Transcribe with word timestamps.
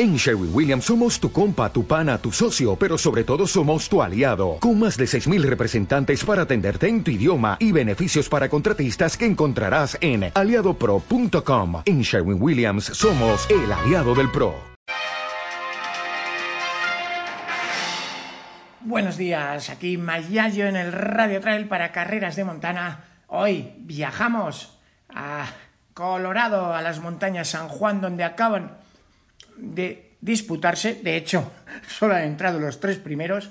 En 0.00 0.14
Sherwin 0.14 0.54
Williams 0.54 0.84
somos 0.84 1.18
tu 1.18 1.32
compa, 1.32 1.72
tu 1.72 1.84
pana, 1.84 2.18
tu 2.18 2.30
socio, 2.30 2.76
pero 2.76 2.96
sobre 2.96 3.24
todo 3.24 3.48
somos 3.48 3.88
tu 3.88 4.00
aliado, 4.00 4.58
con 4.60 4.78
más 4.78 4.96
de 4.96 5.06
6.000 5.06 5.42
representantes 5.42 6.22
para 6.24 6.42
atenderte 6.42 6.86
en 6.86 7.02
tu 7.02 7.10
idioma 7.10 7.56
y 7.58 7.72
beneficios 7.72 8.28
para 8.28 8.48
contratistas 8.48 9.16
que 9.16 9.26
encontrarás 9.26 9.98
en 10.00 10.30
aliadopro.com. 10.32 11.82
En 11.84 12.02
Sherwin 12.02 12.40
Williams 12.40 12.84
somos 12.84 13.50
el 13.50 13.72
aliado 13.72 14.14
del 14.14 14.30
PRO. 14.30 14.54
Buenos 18.82 19.16
días, 19.16 19.68
aquí 19.68 19.98
Mayayo 19.98 20.66
en 20.66 20.76
el 20.76 20.92
Radio 20.92 21.40
Trail 21.40 21.66
para 21.66 21.90
Carreras 21.90 22.36
de 22.36 22.44
Montana. 22.44 23.00
Hoy 23.26 23.72
viajamos 23.78 24.78
a 25.12 25.46
Colorado, 25.92 26.72
a 26.72 26.82
las 26.82 27.00
montañas 27.00 27.48
San 27.48 27.66
Juan, 27.66 28.00
donde 28.00 28.22
acaban 28.22 28.86
de 29.58 30.16
disputarse, 30.20 30.94
de 30.94 31.16
hecho, 31.16 31.52
solo 31.88 32.14
han 32.14 32.24
entrado 32.24 32.58
los 32.58 32.80
tres 32.80 32.98
primeros, 32.98 33.50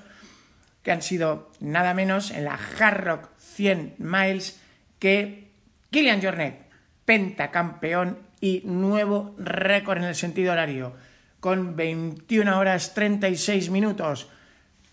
que 0.83 0.91
han 0.91 1.01
sido 1.01 1.51
nada 1.59 1.93
menos 1.93 2.31
en 2.31 2.45
la 2.45 2.57
Hard 2.79 3.03
Rock 3.03 3.29
100 3.37 3.95
Miles 3.97 4.61
que 4.99 5.51
Kilian 5.91 6.21
Jornet, 6.21 6.67
pentacampeón 7.05 8.19
y 8.39 8.61
nuevo 8.65 9.35
récord 9.37 9.97
en 9.97 10.05
el 10.05 10.15
sentido 10.15 10.53
horario, 10.53 10.95
con 11.39 11.75
21 11.75 12.57
horas 12.57 12.93
36 12.93 13.69
minutos. 13.69 14.29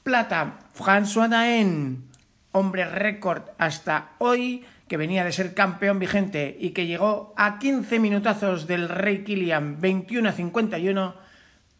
Plata, 0.02 0.58
François 0.74 1.28
Daen, 1.28 2.04
hombre 2.52 2.84
récord 2.84 3.42
hasta 3.58 4.12
hoy, 4.18 4.64
que 4.88 4.96
venía 4.96 5.24
de 5.24 5.32
ser 5.32 5.54
campeón 5.54 5.98
vigente 5.98 6.56
y 6.60 6.70
que 6.70 6.86
llegó 6.86 7.32
a 7.36 7.58
15 7.58 7.98
minutazos 7.98 8.66
del 8.66 8.88
Rey 8.88 9.24
Kilian 9.24 9.80
21 9.80 10.28
a 10.28 10.32
51 10.32 11.14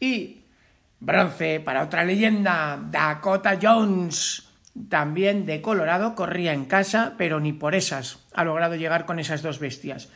y 0.00 0.42
bronce 1.00 1.60
para 1.60 1.82
otra 1.82 2.04
leyenda, 2.04 2.78
Dakota 2.90 3.58
Jones, 3.60 4.48
también 4.88 5.47
de 5.47 5.60
Colorado, 5.60 6.14
corría 6.14 6.52
en 6.52 6.64
casa, 6.64 7.14
pero 7.19 7.41
ni 7.41 7.52
por 7.52 7.75
esas 7.75 8.20
ha 8.32 8.44
logrado 8.44 8.75
llegar 8.75 9.05
con 9.06 9.19
esas 9.19 9.42
dos 9.42 9.58
bestias. 9.58 10.08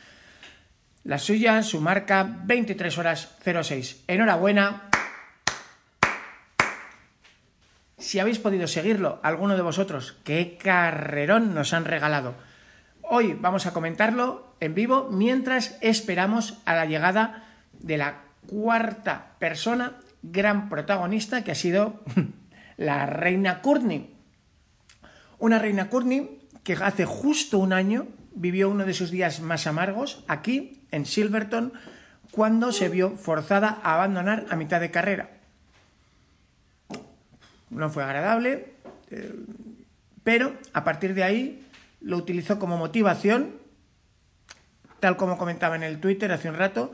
La 1.03 1.17
suya, 1.17 1.63
su 1.63 1.79
marca, 1.79 2.27
23 2.43 2.97
horas 2.97 3.37
06. 3.41 4.03
Enhorabuena. 4.07 4.89
Si 7.97 8.19
habéis 8.19 8.39
podido 8.39 8.67
seguirlo, 8.67 9.19
alguno 9.23 9.55
de 9.55 9.61
vosotros, 9.61 10.17
qué 10.23 10.57
carrerón 10.61 11.53
nos 11.53 11.73
han 11.73 11.85
regalado. 11.85 12.35
Hoy 13.11 13.33
vamos 13.33 13.65
a 13.65 13.73
comentarlo 13.73 14.53
en 14.59 14.75
vivo 14.75 15.09
mientras 15.11 15.79
esperamos 15.81 16.61
a 16.65 16.75
la 16.75 16.85
llegada 16.85 17.43
de 17.79 17.97
la 17.97 18.21
cuarta 18.45 19.31
persona, 19.39 19.97
gran 20.21 20.69
protagonista, 20.69 21.43
que 21.43 21.49
ha 21.49 21.55
sido 21.55 22.03
la 22.77 23.07
reina 23.07 23.63
Courtney. 23.63 24.13
Una 25.39 25.57
reina 25.57 25.89
Courtney 25.89 26.47
que 26.63 26.73
hace 26.73 27.05
justo 27.05 27.57
un 27.57 27.73
año 27.73 28.05
vivió 28.35 28.69
uno 28.69 28.85
de 28.85 28.93
sus 28.93 29.09
días 29.09 29.39
más 29.39 29.65
amargos 29.65 30.23
aquí, 30.27 30.83
en 30.91 31.07
Silverton, 31.07 31.73
cuando 32.29 32.71
se 32.71 32.89
vio 32.89 33.17
forzada 33.17 33.79
a 33.81 33.95
abandonar 33.95 34.45
a 34.51 34.55
mitad 34.55 34.79
de 34.79 34.91
carrera. 34.91 35.31
No 37.71 37.89
fue 37.89 38.03
agradable, 38.03 38.75
eh, 39.09 39.33
pero 40.23 40.53
a 40.73 40.83
partir 40.83 41.15
de 41.15 41.23
ahí 41.23 41.65
lo 42.01 42.17
utilizó 42.17 42.59
como 42.59 42.77
motivación, 42.77 43.57
tal 44.99 45.17
como 45.17 45.37
comentaba 45.37 45.75
en 45.75 45.83
el 45.83 45.99
Twitter 45.99 46.31
hace 46.31 46.49
un 46.49 46.55
rato, 46.55 46.93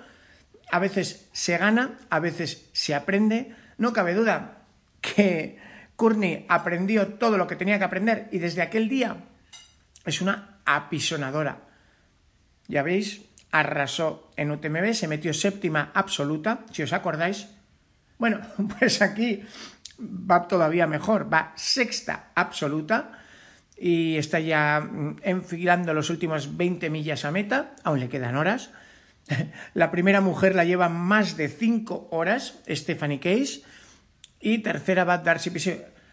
a 0.72 0.80
veces 0.80 1.30
se 1.32 1.58
gana, 1.58 2.00
a 2.10 2.20
veces 2.20 2.70
se 2.74 2.96
aprende, 2.96 3.56
no 3.78 3.94
cabe 3.94 4.14
duda 4.14 4.64
que 5.02 5.60
Courtney 5.96 6.46
aprendió 6.50 7.14
todo 7.14 7.38
lo 7.38 7.48
que 7.48 7.56
tenía 7.56 7.78
que 7.78 7.86
aprender 7.86 8.28
y 8.32 8.40
desde 8.40 8.62
aquel 8.62 8.90
día 8.90 9.18
es 10.06 10.22
una 10.22 10.60
apisonadora. 10.66 11.62
Ya 12.68 12.82
veis, 12.82 13.22
arrasó 13.52 14.32
en 14.36 14.52
UTMB, 14.52 14.94
se 14.94 15.08
metió 15.08 15.34
séptima 15.34 15.92
absoluta, 15.94 16.66
si 16.72 16.84
os 16.84 16.94
acordáis. 16.94 17.48
Bueno, 18.18 18.42
pues 18.80 19.02
aquí 19.02 19.44
va 20.00 20.48
todavía 20.48 20.88
mejor, 20.88 21.32
va 21.32 21.54
sexta 21.56 22.32
absoluta 22.36 23.25
y 23.78 24.18
está 24.18 24.40
ya 24.40 24.80
mm, 24.80 25.18
enfilando 25.24 25.94
los 25.94 26.10
últimos 26.10 26.58
20 26.58 26.90
millas 26.90 27.26
a 27.26 27.32
meta, 27.32 27.76
aún 27.84 28.00
le 28.00 28.10
quedan 28.10 28.36
horas. 28.36 28.72
La 29.74 29.92
primera 29.92 30.22
mujer 30.22 30.56
la 30.56 30.66
lleva 30.66 30.90
más 30.90 31.38
de 31.38 31.50
5 31.50 32.10
horas, 32.12 32.60
Stephanie 32.70 33.20
Case, 33.20 33.62
y 34.40 34.60
tercera 34.60 35.04
va 35.04 35.20
Darcy 35.20 35.50
Piso. 35.50 35.72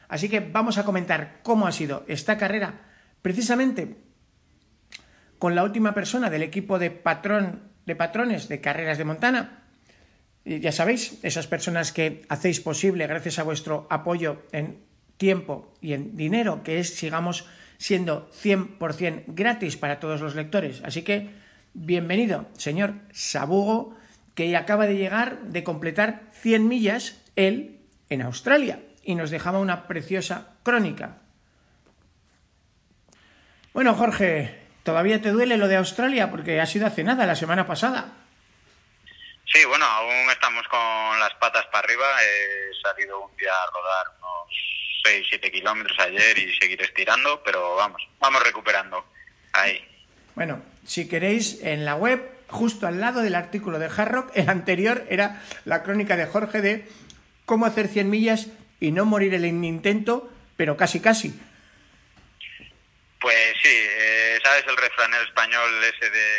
Así 0.09 0.29
que 0.29 0.41
vamos 0.41 0.79
a 0.79 0.85
comentar 0.85 1.41
cómo 1.43 1.67
ha 1.67 1.73
sido 1.73 2.05
esta 2.09 2.37
carrera, 2.37 2.81
precisamente 3.23 3.97
con 5.39 5.55
la 5.55 5.65
última 5.65 5.93
persona 5.95 6.31
del 6.31 6.43
equipo 6.43 6.79
de, 6.79 6.91
patrón, 6.91 7.73
de 7.85 7.97
patrones 7.97 8.49
de 8.49 8.61
carreras 8.61 8.99
de 8.99 9.05
Montana. 9.05 9.65
Ya 10.45 10.71
sabéis, 10.71 11.19
esas 11.23 11.47
personas 11.47 11.93
que 11.93 12.23
hacéis 12.29 12.61
posible 12.61 13.07
gracias 13.07 13.39
a 13.39 13.43
vuestro 13.43 13.87
apoyo 13.91 14.43
en 14.53 14.85
tiempo 15.23 15.73
y 15.81 15.93
en 15.93 16.17
dinero, 16.17 16.65
que 16.65 16.81
es 16.81 16.97
sigamos 16.97 17.47
siendo 17.79 18.29
100% 18.33 19.23
gratis 19.29 19.77
para 19.77 20.01
todos 20.01 20.21
los 20.21 20.35
lectores. 20.35 20.83
Así 20.85 21.05
que 21.05 21.31
bienvenido, 21.75 22.47
señor 22.59 22.95
Sabugo, 23.13 23.97
que 24.35 24.57
acaba 24.57 24.89
de 24.89 24.97
llegar 24.97 25.39
de 25.43 25.63
completar 25.63 26.23
100 26.33 26.67
millas 26.67 27.23
él 27.37 27.79
en 28.11 28.23
Australia 28.23 28.81
y 29.05 29.15
nos 29.15 29.31
dejaba 29.31 29.61
una 29.61 29.87
preciosa 29.87 30.57
crónica. 30.65 31.19
Bueno, 33.73 33.95
Jorge, 33.95 34.61
¿todavía 34.83 35.23
te 35.23 35.31
duele 35.31 35.57
lo 35.57 35.69
de 35.69 35.77
Australia? 35.77 36.33
Porque 36.33 36.61
ha 36.61 36.67
sido 36.67 36.89
hace 36.89 37.05
nada, 37.05 37.27
la 37.27 37.37
semana 37.37 37.65
pasada. 37.65 38.11
Sí, 39.47 39.65
bueno, 39.67 39.85
aún 39.85 40.29
estamos 40.33 40.67
con 40.67 41.21
las 41.21 41.33
patas 41.35 41.65
para 41.67 41.85
arriba. 41.85 42.07
He 42.25 42.73
salido 42.83 43.21
un 43.21 43.37
día 43.37 43.53
a 43.53 43.71
rodar 43.71 44.07
unos 44.19 44.82
6, 45.05 45.27
7 45.29 45.51
kilómetros 45.51 45.99
ayer 46.01 46.39
y 46.39 46.55
seguir 46.57 46.81
estirando, 46.83 47.43
pero 47.45 47.77
vamos, 47.77 48.03
vamos 48.19 48.43
recuperando. 48.43 49.05
Ahí. 49.53 49.85
Bueno, 50.35 50.63
si 50.87 51.09
queréis, 51.09 51.63
en 51.63 51.85
la 51.85 51.95
web, 51.95 52.23
justo 52.49 52.87
al 52.87 53.01
lado 53.01 53.23
del 53.23 53.35
artículo 53.35 53.79
de 53.79 53.87
Hard 53.87 54.13
Rock, 54.13 54.31
el 54.35 54.49
anterior 54.49 55.07
era 55.11 55.43
la 55.65 55.83
crónica 55.83 56.17
de 56.17 56.27
Jorge 56.27 56.61
de 56.61 56.89
cómo 57.45 57.67
hacer 57.67 57.89
100 57.89 58.09
millas 58.09 58.47
y 58.81 58.93
no 58.93 59.05
morir 59.05 59.35
en 59.35 59.45
el 59.45 59.65
intento, 59.65 60.33
pero 60.57 60.77
casi 60.77 61.01
casi. 61.01 61.39
Pues 63.21 63.55
sí, 63.63 63.71
eh, 63.71 64.39
¿sabes 64.43 64.65
el 64.67 64.77
refrán 64.77 65.15
español 65.15 65.85
ese 65.85 66.11
de 66.11 66.37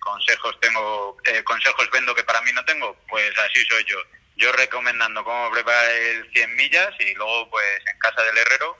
consejos 0.00 0.58
tengo, 0.60 1.16
eh, 1.24 1.42
consejos 1.44 1.88
vendo 1.90 2.14
que 2.14 2.24
para 2.24 2.42
mí 2.42 2.50
no 2.52 2.64
tengo? 2.64 2.96
Pues 3.08 3.30
así 3.38 3.64
soy 3.64 3.84
yo 3.84 3.98
yo 4.36 4.52
recomendando 4.52 5.24
cómo 5.24 5.50
preparar 5.50 5.90
el 5.90 6.30
100 6.32 6.56
millas 6.56 6.90
y 7.00 7.14
luego 7.14 7.50
pues 7.50 7.80
en 7.92 7.98
casa 7.98 8.22
del 8.22 8.38
herrero 8.38 8.76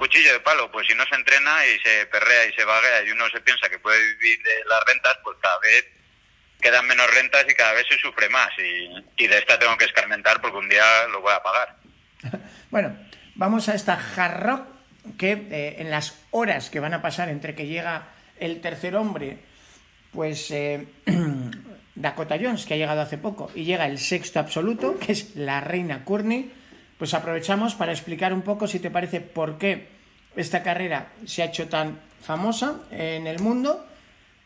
cuchillo 0.00 0.32
de 0.32 0.40
palo, 0.40 0.70
pues 0.72 0.86
si 0.86 0.94
no 0.94 1.04
se 1.04 1.14
entrena 1.14 1.66
y 1.66 1.78
se 1.80 2.06
perrea 2.06 2.46
y 2.46 2.52
se 2.54 2.64
vaguea 2.64 3.02
y 3.02 3.10
uno 3.10 3.28
se 3.28 3.40
piensa 3.42 3.68
que 3.68 3.78
puede 3.78 4.00
vivir 4.14 4.42
de 4.42 4.64
las 4.66 4.82
rentas, 4.86 5.18
pues 5.22 5.36
cada 5.42 5.58
vez 5.58 5.84
quedan 6.60 6.86
menos 6.86 7.06
rentas 7.14 7.44
y 7.48 7.54
cada 7.54 7.74
vez 7.74 7.86
se 7.86 7.98
sufre 7.98 8.30
más 8.30 8.50
y, 8.58 9.26
de 9.26 9.38
esta 9.38 9.58
tengo 9.58 9.76
que 9.76 9.84
escarmentar 9.84 10.40
porque 10.40 10.56
un 10.56 10.68
día 10.68 11.06
lo 11.08 11.20
voy 11.20 11.34
a 11.34 11.42
pagar. 11.42 11.76
bueno, 12.70 12.96
vamos 13.34 13.68
a 13.68 13.74
esta 13.74 13.94
hard 13.94 14.62
que 15.18 15.32
eh, 15.32 15.76
en 15.78 15.90
las 15.90 16.18
horas 16.30 16.70
que 16.70 16.80
van 16.80 16.94
a 16.94 17.02
pasar 17.02 17.28
entre 17.28 17.54
que 17.54 17.66
llega 17.66 18.08
el 18.38 18.62
tercer 18.62 18.96
hombre, 18.96 19.38
pues 20.12 20.50
eh, 20.50 20.86
Dakota 22.00 22.38
Jones, 22.40 22.64
que 22.64 22.74
ha 22.74 22.76
llegado 22.76 23.00
hace 23.00 23.18
poco, 23.18 23.50
y 23.54 23.64
llega 23.64 23.86
el 23.86 23.98
sexto 23.98 24.40
absoluto, 24.40 24.98
que 24.98 25.12
es 25.12 25.36
la 25.36 25.60
reina 25.60 26.04
Courtney, 26.04 26.50
pues 26.98 27.14
aprovechamos 27.14 27.74
para 27.74 27.92
explicar 27.92 28.32
un 28.32 28.42
poco, 28.42 28.66
si 28.66 28.80
te 28.80 28.90
parece, 28.90 29.20
por 29.20 29.58
qué 29.58 29.88
esta 30.36 30.62
carrera 30.62 31.08
se 31.26 31.42
ha 31.42 31.46
hecho 31.46 31.68
tan 31.68 32.00
famosa 32.22 32.80
en 32.90 33.26
el 33.26 33.40
mundo, 33.40 33.86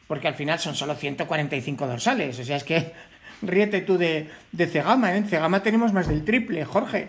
porque 0.07 0.29
al 0.29 0.35
final 0.35 0.59
son 0.59 0.75
solo 0.75 0.95
145 0.95 1.87
dorsales, 1.87 2.39
o 2.39 2.45
sea, 2.45 2.57
es 2.57 2.65
que 2.65 2.93
ríete 3.43 3.83
tú 3.83 3.99
de, 3.99 4.31
de 4.53 4.67
Cegama, 4.67 5.13
¿eh? 5.13 5.19
en 5.19 5.29
Cegama 5.29 5.63
tenemos 5.63 5.93
más 5.93 6.09
del 6.09 6.25
triple, 6.25 6.65
Jorge. 6.65 7.09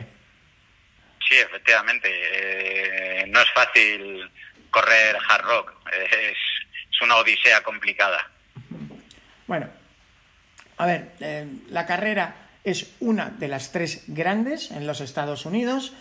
Sí, 1.27 1.35
efectivamente, 1.35 2.09
eh, 2.11 3.25
no 3.27 3.41
es 3.41 3.51
fácil 3.51 4.29
correr 4.69 5.15
hard 5.27 5.43
rock, 5.43 5.73
es, 5.91 6.37
es 6.91 7.01
una 7.01 7.15
odisea 7.15 7.61
complicada. 7.63 8.29
Bueno, 9.47 9.69
a 10.77 10.85
ver, 10.85 11.11
eh, 11.19 11.47
la 11.69 11.85
carrera 11.85 12.35
es 12.63 12.91
una 12.99 13.29
de 13.29 13.47
las 13.47 13.71
tres 13.71 14.03
grandes 14.07 14.71
en 14.71 14.87
los 14.87 15.01
Estados 15.01 15.45
Unidos. 15.45 15.93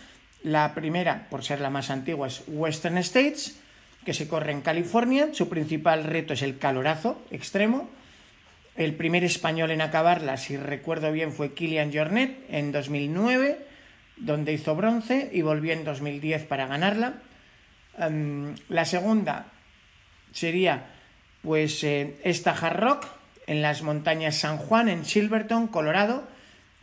La 0.43 0.73
primera, 0.73 1.27
por 1.29 1.43
ser 1.43 1.61
la 1.61 1.69
más 1.69 1.89
antigua, 1.89 2.27
es 2.27 2.43
Western 2.47 2.97
States, 2.97 3.59
que 4.03 4.13
se 4.13 4.27
corre 4.27 4.51
en 4.51 4.61
California. 4.61 5.29
Su 5.31 5.47
principal 5.47 6.03
reto 6.03 6.33
es 6.33 6.41
el 6.41 6.57
calorazo 6.57 7.23
extremo. 7.31 7.89
El 8.75 8.93
primer 8.95 9.23
español 9.23 9.71
en 9.71 9.81
acabarla, 9.81 10.37
si 10.37 10.57
recuerdo 10.57 11.11
bien, 11.11 11.31
fue 11.31 11.53
Kilian 11.53 11.93
Jornet 11.93 12.45
en 12.49 12.71
2009, 12.73 13.57
donde 14.17 14.51
hizo 14.51 14.75
bronce 14.75 15.29
y 15.31 15.41
volvió 15.41 15.71
en 15.71 15.85
2010 15.85 16.45
para 16.45 16.67
ganarla. 16.67 17.21
Em, 17.97 18.55
la 18.67 18.83
segunda 18.83 19.47
sería 20.33 20.87
pues 21.41 21.83
eh, 21.83 22.17
esta 22.23 22.51
Hard 22.51 22.79
Rock 22.79 23.07
en 23.47 23.61
las 23.61 23.81
montañas 23.83 24.37
San 24.37 24.57
Juan, 24.57 24.89
en 24.89 25.05
Silverton, 25.05 25.67
Colorado, 25.67 26.27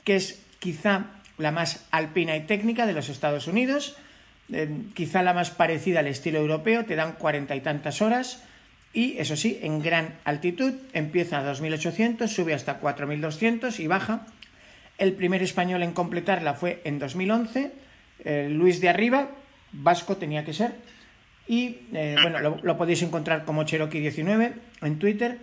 que 0.05 0.17
es 0.17 0.43
quizá 0.59 1.07
la 1.39 1.51
más 1.51 1.87
alpina 1.91 2.37
y 2.37 2.43
técnica 2.43 2.87
de 2.87 2.93
los 2.93 3.09
Estados 3.09 3.47
Unidos, 3.47 3.97
em, 4.53 4.93
quizá 4.93 5.23
la 5.23 5.35
más 5.35 5.51
parecida 5.51 6.01
al 6.01 6.07
estilo 6.07 6.39
europeo, 6.39 6.85
te 6.85 6.97
dan 6.97 7.13
cuarenta 7.13 7.57
y 7.57 7.61
tantas 7.61 8.03
horas 8.03 8.45
y 8.93 9.17
eso 9.19 9.37
sí, 9.37 9.59
en 9.63 9.81
gran 9.81 10.19
altitud, 10.25 10.75
empieza 10.93 11.39
a 11.39 11.45
2800, 11.45 12.31
sube 12.31 12.53
hasta 12.53 12.79
4200 12.79 13.81
y 13.81 13.87
baja. 13.87 14.27
El 14.99 15.15
primer 15.15 15.43
español 15.43 15.83
en 15.83 15.93
completarla 15.93 16.55
fue 16.55 16.83
en 16.85 16.99
2011, 16.99 17.73
eh, 18.25 18.49
Luis 18.51 18.81
de 18.81 18.91
Arriba, 18.91 19.31
vasco 19.73 20.19
tenía 20.19 20.45
que 20.45 20.53
ser, 20.53 20.75
y 21.49 21.79
eh, 21.95 22.17
bueno, 22.21 22.39
lo, 22.63 22.77
podéis 22.77 23.03
encontrar 23.03 23.45
como 23.45 23.65
Cherokee19 23.65 24.53
en 24.83 24.99
Twitter. 24.99 25.39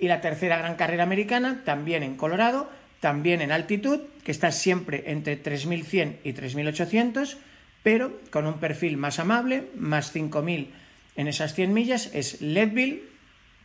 Y 0.00 0.08
la 0.08 0.20
tercera 0.20 0.58
gran 0.58 0.74
carrera 0.74 1.04
americana, 1.04 1.62
también 1.64 2.02
en 2.02 2.16
Colorado, 2.16 2.70
también 3.00 3.42
en 3.42 3.52
altitud, 3.52 4.00
que 4.24 4.32
está 4.32 4.50
siempre 4.50 5.04
entre 5.06 5.36
3100 5.36 6.20
y 6.24 6.32
3800, 6.32 7.36
pero 7.82 8.18
con 8.30 8.46
un 8.46 8.54
perfil 8.54 8.96
más 8.96 9.18
amable, 9.18 9.68
más 9.76 10.10
5000 10.10 10.72
en 11.16 11.28
esas 11.28 11.54
100 11.54 11.72
millas 11.72 12.10
es 12.14 12.40
Leadville, 12.40 13.02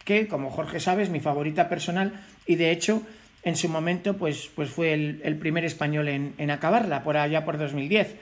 que 0.04 0.28
como 0.28 0.50
Jorge 0.50 0.80
sabe 0.80 1.04
es 1.04 1.10
mi 1.10 1.20
favorita 1.20 1.70
personal 1.70 2.22
y 2.46 2.56
de 2.56 2.72
hecho 2.72 3.02
en 3.44 3.56
su 3.56 3.70
momento 3.70 4.18
pues, 4.18 4.50
pues 4.54 4.70
fue 4.70 4.94
el, 4.94 5.38
primer 5.38 5.66
español 5.66 6.08
en, 6.08 6.52
acabarla, 6.52 7.04
por 7.04 7.18
allá 7.18 7.46
por 7.46 7.58
2010. 7.58 8.08
Eh, 8.08 8.16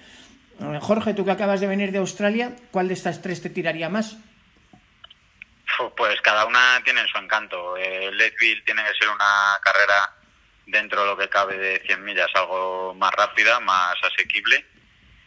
Jorge, 0.82 1.14
tú 1.14 1.26
que 1.26 1.32
acabas 1.32 1.62
de 1.62 1.68
venir 1.68 1.92
de 1.92 1.98
Australia, 1.98 2.56
¿cuál 2.72 2.90
de 2.90 2.94
estas 2.94 3.22
tres 3.22 3.42
te 3.42 3.50
tiraría 3.50 3.90
más? 3.90 4.18
Pues 5.96 6.22
cada 6.22 6.46
una 6.46 6.82
tiene 6.84 7.08
su 7.08 7.18
encanto. 7.18 7.78
Eh, 7.78 8.12
Leadville 8.12 8.64
tiene 8.64 8.84
que 8.84 8.94
ser 8.96 9.10
una 9.10 9.58
carrera 9.62 10.16
dentro 10.66 11.02
de 11.02 11.08
lo 11.08 11.18
que 11.18 11.30
cabe 11.30 11.58
de 11.58 11.82
100 11.86 12.04
millas, 12.04 12.30
algo 12.36 12.94
más 12.96 13.12
rápida, 13.14 13.60
más 13.60 13.96
asequible. 14.04 14.66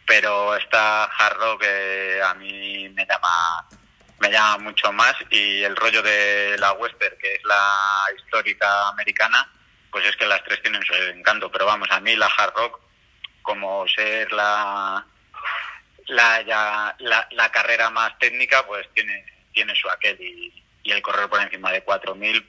Pero 0.05 0.55
esta 0.55 1.05
Hard 1.05 1.37
Rock 1.37 1.63
eh, 1.65 2.21
a 2.23 2.33
mí 2.33 2.89
me 2.89 3.05
llama 3.05 3.67
me 4.19 4.31
llama 4.31 4.57
mucho 4.57 4.91
más 4.91 5.15
y 5.29 5.63
el 5.63 5.75
rollo 5.75 6.01
de 6.01 6.55
la 6.57 6.71
western, 6.73 7.17
que 7.19 7.35
es 7.35 7.43
la 7.43 8.05
histórica 8.17 8.87
americana, 8.89 9.47
pues 9.91 10.05
es 10.07 10.15
que 10.15 10.25
las 10.25 10.43
tres 10.43 10.61
tienen 10.61 10.81
su 10.83 10.93
encanto, 10.93 11.51
pero 11.51 11.65
vamos, 11.65 11.87
a 11.91 11.99
mí 11.99 12.15
la 12.15 12.25
hard 12.25 12.53
rock, 12.55 12.79
como 13.43 13.87
ser 13.87 14.31
la 14.31 15.05
la, 16.07 16.95
la, 16.99 17.51
carrera 17.51 17.89
más 17.89 18.17
técnica, 18.19 18.65
pues 18.65 18.87
tiene, 18.93 19.25
tiene 19.57 19.73
su 19.73 19.89
aquel 19.89 20.21
y, 20.21 20.53
y 20.83 20.91
el 20.91 21.01
correr 21.01 21.27
por 21.27 21.41
encima 21.41 21.71
de 21.71 21.83
4.000 21.83 22.45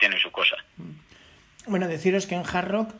tiene 0.00 0.18
su 0.18 0.32
cosa. 0.32 0.56
Bueno, 1.66 1.86
deciros 1.86 2.26
que 2.26 2.34
en 2.34 2.42
hard 2.44 2.68
rock 2.68 2.94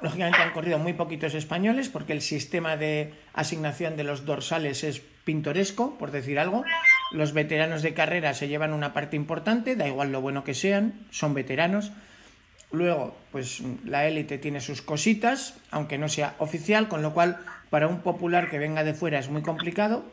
Lógicamente 0.00 0.40
han 0.40 0.52
corrido 0.52 0.78
muy 0.78 0.94
poquitos 0.94 1.34
españoles 1.34 1.90
porque 1.90 2.14
el 2.14 2.22
sistema 2.22 2.76
de 2.76 3.12
asignación 3.34 3.96
de 3.96 4.04
los 4.04 4.24
dorsales 4.24 4.82
es 4.82 5.00
pintoresco, 5.24 5.98
por 5.98 6.10
decir 6.10 6.38
algo. 6.38 6.64
Los 7.12 7.34
veteranos 7.34 7.82
de 7.82 7.92
carrera 7.92 8.32
se 8.32 8.48
llevan 8.48 8.72
una 8.72 8.94
parte 8.94 9.16
importante, 9.16 9.76
da 9.76 9.86
igual 9.86 10.10
lo 10.10 10.22
bueno 10.22 10.42
que 10.42 10.54
sean, 10.54 11.06
son 11.10 11.34
veteranos. 11.34 11.92
Luego, 12.72 13.18
pues 13.30 13.62
la 13.84 14.06
élite 14.06 14.38
tiene 14.38 14.60
sus 14.60 14.80
cositas, 14.80 15.58
aunque 15.70 15.98
no 15.98 16.08
sea 16.08 16.34
oficial, 16.38 16.88
con 16.88 17.02
lo 17.02 17.12
cual 17.12 17.38
para 17.68 17.88
un 17.88 18.00
popular 18.00 18.48
que 18.48 18.58
venga 18.58 18.84
de 18.84 18.94
fuera 18.94 19.18
es 19.18 19.28
muy 19.28 19.42
complicado. 19.42 20.04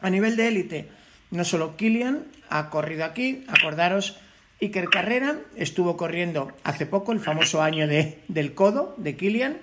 A 0.00 0.10
nivel 0.10 0.36
de 0.36 0.48
élite, 0.48 0.88
no 1.32 1.44
solo 1.44 1.76
Kilian 1.76 2.24
ha 2.48 2.70
corrido 2.70 3.04
aquí, 3.04 3.44
acordaros, 3.48 4.18
Iker 4.60 4.88
Carrera 4.90 5.36
estuvo 5.56 5.96
corriendo 5.96 6.52
hace 6.62 6.86
poco, 6.86 7.10
el 7.10 7.18
famoso 7.18 7.62
año 7.62 7.88
de, 7.88 8.22
del 8.28 8.54
codo 8.54 8.94
de 8.96 9.16
Kilian. 9.16 9.58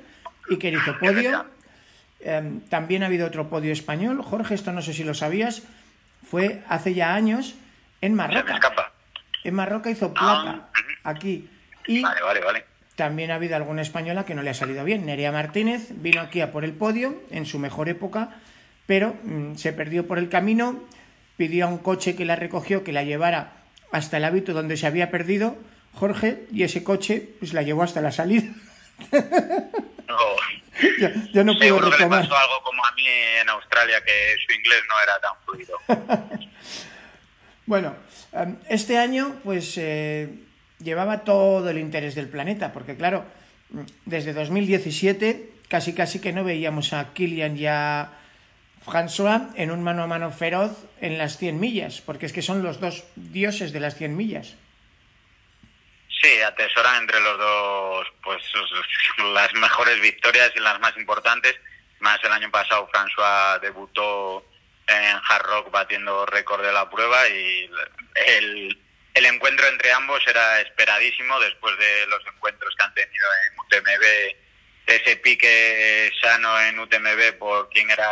Iker 0.50 0.74
hizo 0.74 1.00
podio. 1.00 1.46
Em, 2.20 2.60
también 2.62 3.04
ha 3.04 3.06
habido 3.06 3.26
otro 3.26 3.50
podio 3.50 3.72
español. 3.72 4.22
Jorge, 4.22 4.56
esto 4.56 4.74
no 4.74 4.82
sé 4.82 4.94
si 4.94 5.06
lo 5.06 5.14
sabías 5.14 5.64
fue 6.30 6.64
hace 6.68 6.94
ya 6.94 7.14
años 7.14 7.56
en 8.02 8.14
Marroca. 8.14 8.60
En 9.46 9.54
Marroca 9.56 9.90
hizo 9.90 10.14
plata 10.14 10.70
ah, 10.74 10.82
aquí. 11.04 11.50
Y 11.88 12.04
también 12.96 13.32
ha 13.32 13.36
habido 13.36 13.56
alguna 13.56 13.82
española 13.82 14.26
que 14.26 14.36
no 14.36 14.44
le 14.44 14.50
ha 14.50 14.54
salido 14.54 14.84
bien. 14.84 15.06
Nerea 15.06 15.32
Martínez 15.32 15.88
vino 15.92 16.20
aquí 16.20 16.42
a 16.42 16.52
por 16.52 16.66
el 16.66 16.74
podio 16.74 17.24
en 17.32 17.46
su 17.46 17.58
mejor 17.58 17.88
época, 17.88 18.36
pero 18.86 19.16
mm, 19.24 19.56
se 19.56 19.72
perdió 19.72 20.06
por 20.06 20.20
el 20.20 20.28
camino, 20.28 20.84
pidió 21.40 21.66
a 21.66 21.70
un 21.70 21.78
coche 21.78 22.18
que 22.18 22.26
la 22.26 22.36
recogió 22.36 22.84
que 22.84 22.92
la 22.92 23.04
llevara 23.04 23.54
hasta 23.94 24.18
el 24.18 24.26
hábito 24.26 24.52
donde 24.52 24.76
se 24.76 24.86
había 24.88 25.10
perdido 25.10 25.58
Jorge 25.94 26.44
y 26.52 26.64
ese 26.64 26.84
coche 26.84 27.30
pues 27.40 27.54
la 27.54 27.62
llevó 27.62 27.82
hasta 27.82 28.02
la 28.02 28.12
salida. 28.12 28.44
yo, 31.34 31.44
no 31.46 31.58
puedo 31.58 31.80
retomar. 31.80 32.24
pasó 32.24 32.36
algo 32.36 32.62
como 32.66 32.86
a 32.86 32.92
mí 32.92 33.04
en 33.42 33.48
Australia, 33.48 34.04
que 34.06 34.36
su 34.46 34.52
inglés 34.52 34.82
no 34.90 35.02
era 35.02 35.18
tan 35.22 35.32
fluido. 35.46 35.78
bueno, 37.66 37.96
em, 38.34 38.58
este 38.68 38.98
año 38.98 39.40
pues 39.46 39.78
eh, 39.78 40.28
llevaba 40.80 41.24
todo 41.24 41.70
el 41.70 41.78
interés 41.78 42.16
del 42.16 42.28
planeta, 42.28 42.74
porque 42.74 42.98
claro, 42.98 43.24
desde 44.04 44.34
2017 44.34 45.52
casi 45.70 45.94
casi 45.94 46.20
que 46.20 46.34
no 46.34 46.44
veíamos 46.44 46.92
a 46.92 47.14
Kilian 47.14 47.56
y 47.56 47.66
a 47.66 48.19
François 48.90 49.54
en 49.56 49.72
un 49.72 49.84
mano 49.84 50.04
a 50.04 50.08
mano 50.08 50.32
feroz 50.32 50.72
en 51.00 51.18
las 51.18 51.38
100 51.38 51.60
millas, 51.60 52.02
porque 52.02 52.26
es 52.26 52.34
que 52.34 52.42
son 52.42 52.64
los 52.64 52.80
dos 52.80 53.04
dioses 53.16 53.72
de 53.72 53.80
las 53.80 53.96
100 53.96 54.18
millas. 54.18 54.56
Sí, 56.22 56.42
atesoran 56.42 57.04
entre 57.04 57.20
los 57.22 57.38
dos 57.38 58.08
pues 58.24 58.44
las 59.34 59.54
mejores 59.54 60.02
victorias 60.02 60.52
y 60.56 60.60
las 60.60 60.80
más 60.80 60.96
importantes. 60.98 61.56
Más 62.00 62.20
el 62.24 62.32
año 62.32 62.52
pasado 62.52 62.90
François 62.92 63.60
debutó 63.62 64.46
en 64.88 65.18
Hard 65.28 65.46
Rock 65.46 65.72
batiendo 65.72 66.26
récord 66.26 66.66
de 66.66 66.74
la 66.74 66.90
prueba 66.90 67.28
y 67.30 67.70
el, 68.28 68.78
el 69.14 69.26
encuentro 69.26 69.68
entre 69.68 69.92
ambos 69.94 70.22
era 70.28 70.62
esperadísimo 70.62 71.40
después 71.40 71.78
de 71.78 72.08
los 72.08 72.26
encuentros 72.26 72.74
que 72.76 72.84
han 72.84 72.94
tenido 72.94 73.26
en 73.46 73.60
UTMB, 73.60 74.36
ese 74.96 75.18
pique 75.18 76.12
sano 76.22 76.60
en 76.62 76.80
UTMB 76.80 77.38
por 77.38 77.70
quien 77.70 77.90
era 77.90 78.12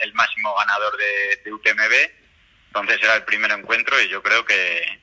el, 0.00 0.12
máximo 0.14 0.54
ganador 0.54 0.96
de, 0.96 1.40
de 1.44 1.52
UTMB. 1.52 1.92
Entonces 2.68 2.98
era 3.02 3.16
el 3.16 3.24
primer 3.24 3.50
encuentro 3.52 4.00
y 4.00 4.08
yo 4.08 4.22
creo 4.22 4.44
que, 4.44 5.00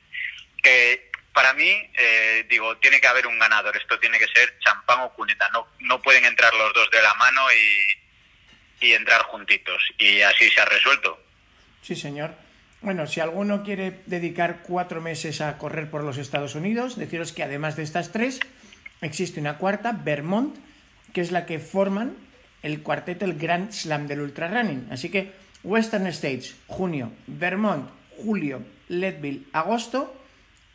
que 0.61 1.11
para 1.33 1.53
mí, 1.53 1.69
eh, 1.97 2.45
digo, 2.49 2.77
tiene 2.77 2.99
que 2.99 3.07
haber 3.07 3.27
un 3.27 3.39
ganador. 3.39 3.75
Esto 3.77 3.99
tiene 3.99 4.19
que 4.19 4.27
ser 4.27 4.57
champán 4.59 5.01
o 5.01 5.13
cuneta. 5.13 5.49
No, 5.49 5.67
no 5.79 6.01
pueden 6.01 6.25
entrar 6.25 6.53
los 6.53 6.73
dos 6.73 6.89
de 6.91 7.01
la 7.01 7.13
mano 7.15 7.41
y, 7.51 8.87
y 8.87 8.93
entrar 8.93 9.23
juntitos. 9.23 9.81
Y 9.97 10.21
así 10.21 10.49
se 10.49 10.61
ha 10.61 10.65
resuelto. 10.65 11.21
Sí, 11.81 11.95
señor. 11.95 12.35
Bueno, 12.81 13.05
si 13.07 13.19
alguno 13.19 13.63
quiere 13.63 14.01
dedicar 14.07 14.63
cuatro 14.63 15.01
meses 15.01 15.39
a 15.39 15.57
correr 15.57 15.89
por 15.89 16.03
los 16.03 16.17
Estados 16.17 16.55
Unidos, 16.55 16.97
deciros 16.97 17.31
que 17.31 17.43
además 17.43 17.75
de 17.75 17.83
estas 17.83 18.11
tres, 18.11 18.39
existe 19.01 19.39
una 19.39 19.57
cuarta, 19.57 19.91
Vermont, 19.93 20.57
que 21.13 21.21
es 21.21 21.31
la 21.31 21.45
que 21.45 21.59
forman 21.59 22.15
el 22.63 22.81
cuarteto, 22.81 23.25
el 23.25 23.37
Grand 23.37 23.71
Slam 23.71 24.07
del 24.07 24.21
Ultra 24.21 24.47
Running. 24.47 24.87
Así 24.91 25.09
que 25.09 25.31
Western 25.63 26.07
States, 26.07 26.55
junio, 26.67 27.11
Vermont, 27.27 27.89
julio, 28.17 28.63
Leadville, 28.87 29.47
agosto, 29.53 30.15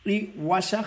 y 0.07 0.33
Wasag 0.37 0.87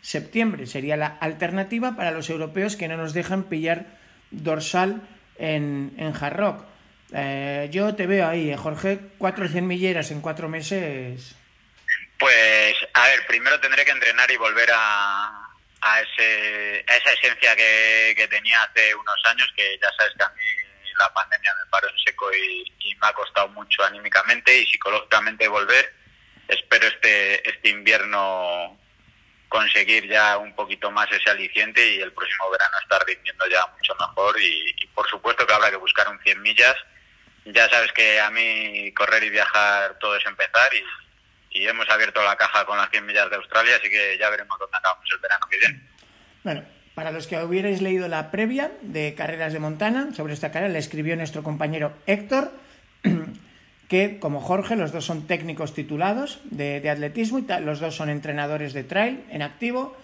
septiembre. 0.00 0.66
Sería 0.66 0.96
la 0.96 1.06
alternativa 1.06 1.96
para 1.96 2.12
los 2.12 2.30
europeos 2.30 2.76
que 2.76 2.88
no 2.88 2.96
nos 2.96 3.12
dejan 3.12 3.44
pillar 3.44 3.86
dorsal 4.30 5.02
en, 5.36 5.92
en 5.98 6.14
Hard 6.14 6.36
Rock. 6.36 6.64
Eh, 7.12 7.68
yo 7.72 7.94
te 7.96 8.06
veo 8.06 8.28
ahí, 8.28 8.50
eh, 8.50 8.56
Jorge, 8.56 9.00
cuatro 9.18 9.48
cien 9.48 9.66
milleras 9.66 10.10
en 10.10 10.20
cuatro 10.20 10.48
meses. 10.48 11.34
Pues, 12.18 12.74
a 12.94 13.04
ver, 13.06 13.26
primero 13.26 13.58
tendré 13.60 13.84
que 13.84 13.90
entrenar 13.90 14.30
y 14.30 14.36
volver 14.36 14.68
a, 14.72 15.39
a, 15.80 16.00
ese, 16.00 16.84
a 16.86 16.96
esa 16.96 17.12
esencia 17.12 17.56
que, 17.56 18.14
que, 18.16 18.28
tenía 18.28 18.62
hace 18.62 18.94
unos 18.94 19.22
años, 19.24 19.50
que 19.56 19.78
ya 19.80 19.88
sabes 19.96 20.14
que 20.16 20.24
a 20.24 20.28
mí 20.28 20.42
la 20.98 21.12
pandemia 21.14 21.54
me 21.54 21.70
paró 21.70 21.88
en 21.88 21.98
seco 21.98 22.30
y, 22.32 22.72
y 22.80 22.94
me 22.96 23.06
ha 23.06 23.12
costado 23.12 23.48
mucho 23.48 23.82
anímicamente 23.84 24.58
y 24.58 24.66
psicológicamente 24.66 25.48
volver 25.48 26.00
espero 26.50 26.86
este, 26.88 27.48
este 27.48 27.68
invierno 27.68 28.78
conseguir 29.48 30.08
ya 30.08 30.38
un 30.38 30.54
poquito 30.54 30.90
más 30.90 31.10
ese 31.10 31.30
aliciente 31.30 31.94
y 31.94 32.00
el 32.00 32.12
próximo 32.12 32.50
verano 32.50 32.78
estar 32.82 33.04
rindiendo 33.04 33.46
ya 33.48 33.66
mucho 33.66 33.94
mejor 33.98 34.40
y, 34.40 34.86
por 34.94 35.08
supuesto 35.08 35.46
que 35.46 35.52
habrá 35.52 35.70
que 35.70 35.76
buscar 35.76 36.08
un 36.08 36.20
100 36.20 36.42
millas. 36.42 36.76
Ya 37.46 37.68
sabes 37.68 37.90
que 37.92 38.20
a 38.20 38.30
mí 38.30 38.92
correr 38.94 39.24
y 39.24 39.30
viajar 39.30 39.98
todo 39.98 40.14
es 40.16 40.24
empezar 40.26 40.72
y, 40.74 40.84
y 41.50 41.66
hemos 41.66 41.88
abierto 41.90 42.22
la 42.22 42.36
caja 42.36 42.64
con 42.64 42.78
las 42.78 42.90
100 42.90 43.04
millas 43.04 43.28
de 43.28 43.36
Australia, 43.36 43.76
así 43.76 43.90
que 43.90 44.16
ya 44.18 44.30
veremos 44.30 44.58
dónde 44.58 44.76
acabamos 44.76 45.04
el 45.12 45.18
verano 45.18 45.46
que 45.50 45.58
viene. 45.58 45.82
Bueno, 46.44 46.64
para 46.94 47.10
los 47.10 47.26
que 47.26 47.42
hubierais 47.42 47.82
leído 47.82 48.08
la 48.08 48.30
previa 48.30 48.72
de 48.82 49.14
Carreras 49.14 49.52
de 49.52 49.58
Montana, 49.58 50.14
sobre 50.14 50.34
esta 50.34 50.52
carrera, 50.52 50.72
le 50.72 50.78
escribió 50.78 51.16
nuestro 51.16 51.42
compañero 51.42 51.92
Héctor, 52.06 52.52
que 53.88 54.20
como 54.20 54.40
Jorge, 54.40 54.76
los 54.76 54.92
dos 54.92 55.04
son 55.04 55.26
técnicos 55.26 55.74
titulados 55.74 56.40
de, 56.44 56.88
atletismo 56.88 57.40
y 57.40 57.46
los 57.62 57.80
dos 57.80 57.96
son 57.96 58.08
entrenadores 58.08 58.72
de 58.72 58.84
trail 58.84 59.24
en 59.30 59.42
activo, 59.42 59.96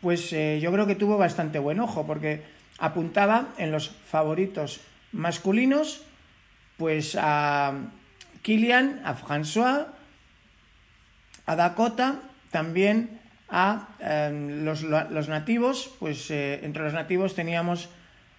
pues 0.00 0.32
eh, 0.32 0.58
yo 0.62 0.72
creo 0.72 0.86
que 0.86 0.94
tuvo 0.94 1.18
bastante 1.18 1.58
buen 1.58 1.80
ojo, 1.80 2.06
porque 2.06 2.42
apuntaba 2.78 3.48
en 3.58 3.70
los 3.70 3.90
favoritos 3.90 4.80
masculinos, 5.12 6.02
pues 6.78 7.16
a 7.20 7.74
Kilian, 8.40 9.02
a 9.04 9.14
François, 9.14 9.88
a 11.50 11.56
Dakota, 11.56 12.22
también 12.52 13.18
a 13.50 13.88
em, 13.98 14.62
los, 14.62 14.84
nativos, 15.26 15.90
pues 15.98 16.30
eh, 16.30 16.60
entre 16.62 16.84
los 16.84 16.94
nativos 16.94 17.34
teníamos 17.34 17.88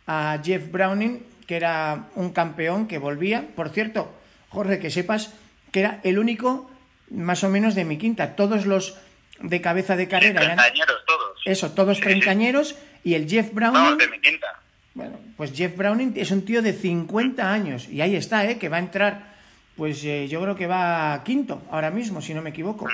a 0.08 0.40
Jeff 0.42 0.72
Browning, 0.72 1.20
que 1.46 1.58
era 1.58 2.08
un 2.16 2.32
campeón 2.32 2.88
que 2.88 3.00
volvía. 3.00 3.44
Por 3.54 3.68
cierto, 3.70 4.16
Jorge, 4.48 4.80
que 4.80 4.90
sepas 4.90 5.34
que 5.72 5.82
era 5.82 6.00
el 6.04 6.20
único 6.20 6.72
más 7.10 7.44
o 7.44 7.50
menos 7.50 7.76
de 7.76 7.84
mi 7.84 7.98
quinta. 7.98 8.38
Todos 8.38 8.66
los 8.66 8.96
de 9.42 9.60
cabeza 9.60 9.98
de 9.98 10.08
carrera 10.08 10.44
eran... 10.44 10.58
todos. 11.06 11.42
Eso, 11.44 11.72
todos 11.72 12.00
treintañeros. 12.00 12.76
Y 13.04 13.16
el 13.16 13.28
Jeff 13.28 13.52
Browning... 13.54 13.98
de 13.98 14.08
mi 14.08 14.22
quinta. 14.22 14.62
Bueno, 14.94 15.20
pues 15.36 15.52
Jeff 15.54 15.76
Browning 15.76 16.14
es 16.16 16.32
un 16.32 16.46
tío 16.46 16.62
de 16.62 16.72
50 16.72 17.52
años. 17.52 17.90
Y 17.90 18.00
ahí 18.00 18.16
está, 18.16 18.46
¿eh? 18.46 18.58
Que 18.58 18.70
va 18.70 18.78
a 18.78 18.82
entrar, 18.82 19.31
pues 19.76 20.04
eh, 20.04 20.28
yo 20.28 20.42
creo 20.42 20.56
que 20.56 20.68
va 20.68 21.22
quinto 21.24 21.62
ahora 21.72 21.90
mismo, 21.90 22.22
si 22.22 22.34
no 22.34 22.42
me 22.42 22.50
equivoco. 22.50 22.88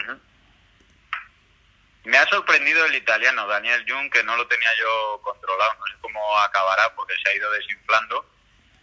Me 2.07 2.17
ha 2.17 2.25
sorprendido 2.27 2.85
el 2.85 2.95
italiano, 2.95 3.45
Daniel 3.47 3.83
Jung, 3.87 4.09
que 4.09 4.23
no 4.23 4.37
lo 4.37 4.47
tenía 4.47 4.69
yo 4.79 5.21
controlado. 5.21 5.73
No 5.73 5.85
sé 5.87 5.93
cómo 5.99 6.39
acabará 6.39 6.93
porque 6.95 7.13
se 7.21 7.29
ha 7.29 7.35
ido 7.35 7.51
desinflando, 7.51 8.25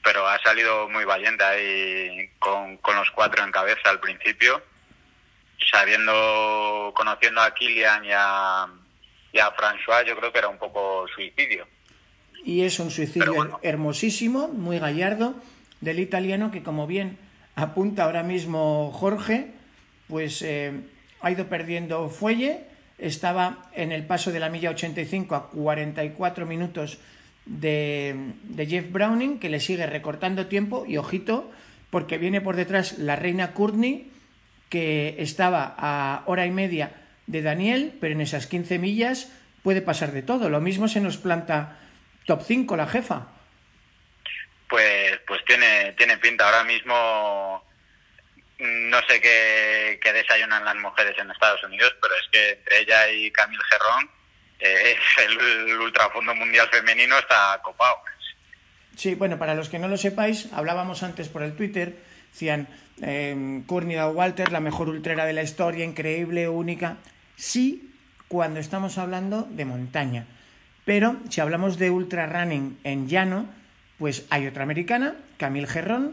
pero 0.02 0.28
ha 0.28 0.38
salido 0.42 0.88
muy 0.90 1.06
valiente 1.06 1.42
ahí 1.42 2.30
con, 2.38 2.78
los 2.94 3.10
cuatro 3.12 3.42
en 3.42 3.50
cabeza 3.50 3.88
al 3.88 4.00
principio. 4.00 4.62
Sabiendo, 5.70 6.92
conociendo 6.94 7.40
a 7.40 7.54
Kilian 7.54 8.04
y 8.04 8.12
a, 8.12 8.66
y 9.32 9.38
a 9.38 9.50
François, 9.56 10.04
yo 10.04 10.16
creo 10.18 10.30
que 10.30 10.40
era 10.40 10.48
un 10.48 10.58
poco 10.58 11.08
suicidio. 11.08 11.66
Y 12.44 12.62
es 12.66 12.78
un 12.78 12.90
suicidio 12.90 13.58
hermosísimo, 13.62 14.48
muy 14.48 14.78
gallardo, 14.78 15.34
del 15.80 15.98
italiano 15.98 16.50
que, 16.50 16.62
como 16.62 16.86
bien 16.86 17.18
apunta 17.54 18.04
ahora 18.04 18.22
mismo 18.22 18.90
Jorge, 18.92 19.52
pues 20.08 20.42
eh, 20.42 20.72
ha 21.20 21.30
ido 21.30 21.46
perdiendo 21.46 22.08
fuelle 22.08 22.74
estaba 22.98 23.70
en 23.74 23.92
el 23.92 24.04
paso 24.04 24.32
de 24.32 24.40
la 24.40 24.48
milla 24.48 24.70
85 24.70 25.34
a 25.34 25.50
44 25.50 26.46
minutos 26.46 26.98
de, 27.46 28.16
Jeff 28.56 28.90
Browning, 28.90 29.38
que 29.38 29.48
le 29.48 29.60
sigue 29.60 29.86
recortando 29.86 30.46
tiempo 30.46 30.84
y 30.86 30.96
ojito, 30.96 31.50
porque 31.90 32.18
viene 32.18 32.40
por 32.40 32.56
detrás 32.56 32.98
la 32.98 33.16
reina 33.16 33.52
Courtney, 33.52 34.10
que 34.68 35.16
estaba 35.18 35.74
a 35.76 36.22
hora 36.26 36.46
y 36.46 36.50
media 36.50 36.92
de 37.26 37.42
Daniel, 37.42 37.96
pero 38.00 38.14
en 38.14 38.20
esas 38.20 38.46
15 38.46 38.78
millas 38.78 39.32
puede 39.62 39.82
pasar 39.82 40.12
de 40.12 40.22
todo. 40.22 40.48
Lo 40.48 40.60
mismo 40.60 40.88
se 40.88 41.00
nos 41.00 41.16
planta 41.16 41.78
top 42.26 42.42
5 42.42 42.76
la 42.76 42.86
jefa. 42.86 43.28
Pues, 44.68 45.20
pues 45.34 45.44
tiene, 45.46 45.92
tiene 45.94 46.16
pinta. 46.18 46.44
Ahora 46.46 46.62
mismo 46.62 47.64
no 48.60 48.98
sé 49.08 49.20
qué, 49.20 50.12
desayunan 50.12 50.64
las 50.64 50.76
mujeres 50.76 51.16
en 51.18 51.28
Estados 51.28 51.62
Unidos, 51.64 51.92
pero 52.00 52.14
es 52.14 52.28
que 52.30 52.50
entre 52.50 52.80
ella 52.80 53.10
y 53.10 53.30
Camille 53.32 53.62
Gerrón, 53.68 54.10
eh, 54.60 54.96
el, 55.68 55.76
ultrafondo 55.80 56.34
mundial 56.36 56.68
femenino 56.70 57.18
está 57.18 57.60
copado. 57.62 57.96
Sí, 58.96 59.16
bueno, 59.16 59.40
para 59.40 59.56
los 59.56 59.68
que 59.68 59.80
no 59.80 59.88
lo 59.88 59.96
sepáis, 59.96 60.52
hablábamos 60.52 61.02
antes 61.02 61.28
por 61.28 61.42
el 61.42 61.56
Twitter, 61.56 61.96
decían 62.30 62.68
eh, 63.02 63.34
Walter, 63.66 64.52
la 64.52 64.60
mejor 64.60 64.88
ultrera 64.88 65.26
de 65.26 65.32
la 65.32 65.42
historia, 65.42 65.84
increíble, 65.84 66.48
única. 66.48 66.98
Sí, 67.34 67.92
cuando 68.28 68.60
estamos 68.60 68.98
hablando 68.98 69.48
de 69.50 69.64
montaña. 69.64 70.26
Pero 70.84 71.16
si 71.28 71.40
hablamos 71.40 71.76
de 71.76 71.90
ultra 71.90 72.26
running 72.26 72.78
en 72.84 73.08
llano, 73.08 73.48
pues 74.04 74.26
hay 74.28 74.46
otra 74.46 74.64
americana, 74.64 75.14
Camille 75.38 75.66
Gerrón, 75.66 76.12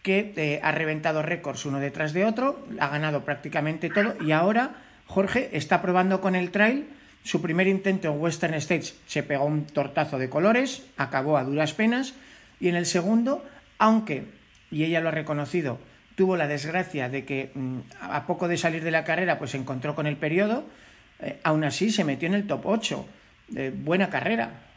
que 0.00 0.32
eh, 0.36 0.60
ha 0.62 0.72
reventado 0.72 1.20
récords 1.20 1.66
uno 1.66 1.78
detrás 1.78 2.14
de 2.14 2.24
otro, 2.24 2.66
ha 2.80 2.88
ganado 2.88 3.26
prácticamente 3.26 3.90
todo 3.90 4.16
y 4.24 4.32
ahora 4.32 4.76
Jorge 5.04 5.50
está 5.52 5.82
probando 5.82 6.22
con 6.22 6.34
el 6.34 6.50
trail. 6.50 6.86
Su 7.22 7.42
primer 7.42 7.66
intento 7.66 8.10
en 8.10 8.18
Western 8.18 8.54
States 8.54 8.96
se 9.06 9.22
pegó 9.22 9.44
un 9.44 9.66
tortazo 9.66 10.18
de 10.18 10.30
colores, 10.30 10.86
acabó 10.96 11.36
a 11.36 11.44
duras 11.44 11.74
penas 11.74 12.14
y 12.58 12.68
en 12.68 12.74
el 12.74 12.86
segundo, 12.86 13.44
aunque, 13.76 14.24
y 14.70 14.84
ella 14.84 15.02
lo 15.02 15.08
ha 15.10 15.12
reconocido, 15.12 15.78
tuvo 16.14 16.38
la 16.38 16.48
desgracia 16.48 17.10
de 17.10 17.26
que 17.26 17.50
mm, 17.52 17.80
a 18.00 18.24
poco 18.26 18.48
de 18.48 18.56
salir 18.56 18.82
de 18.82 18.92
la 18.92 19.04
carrera 19.04 19.38
pues 19.38 19.50
se 19.50 19.58
encontró 19.58 19.94
con 19.94 20.06
el 20.06 20.16
periodo, 20.16 20.64
eh, 21.20 21.38
aún 21.42 21.64
así 21.64 21.90
se 21.90 22.02
metió 22.02 22.28
en 22.28 22.34
el 22.34 22.46
top 22.46 22.64
8. 22.64 23.06
buena 23.84 24.08
carrera. 24.08 24.72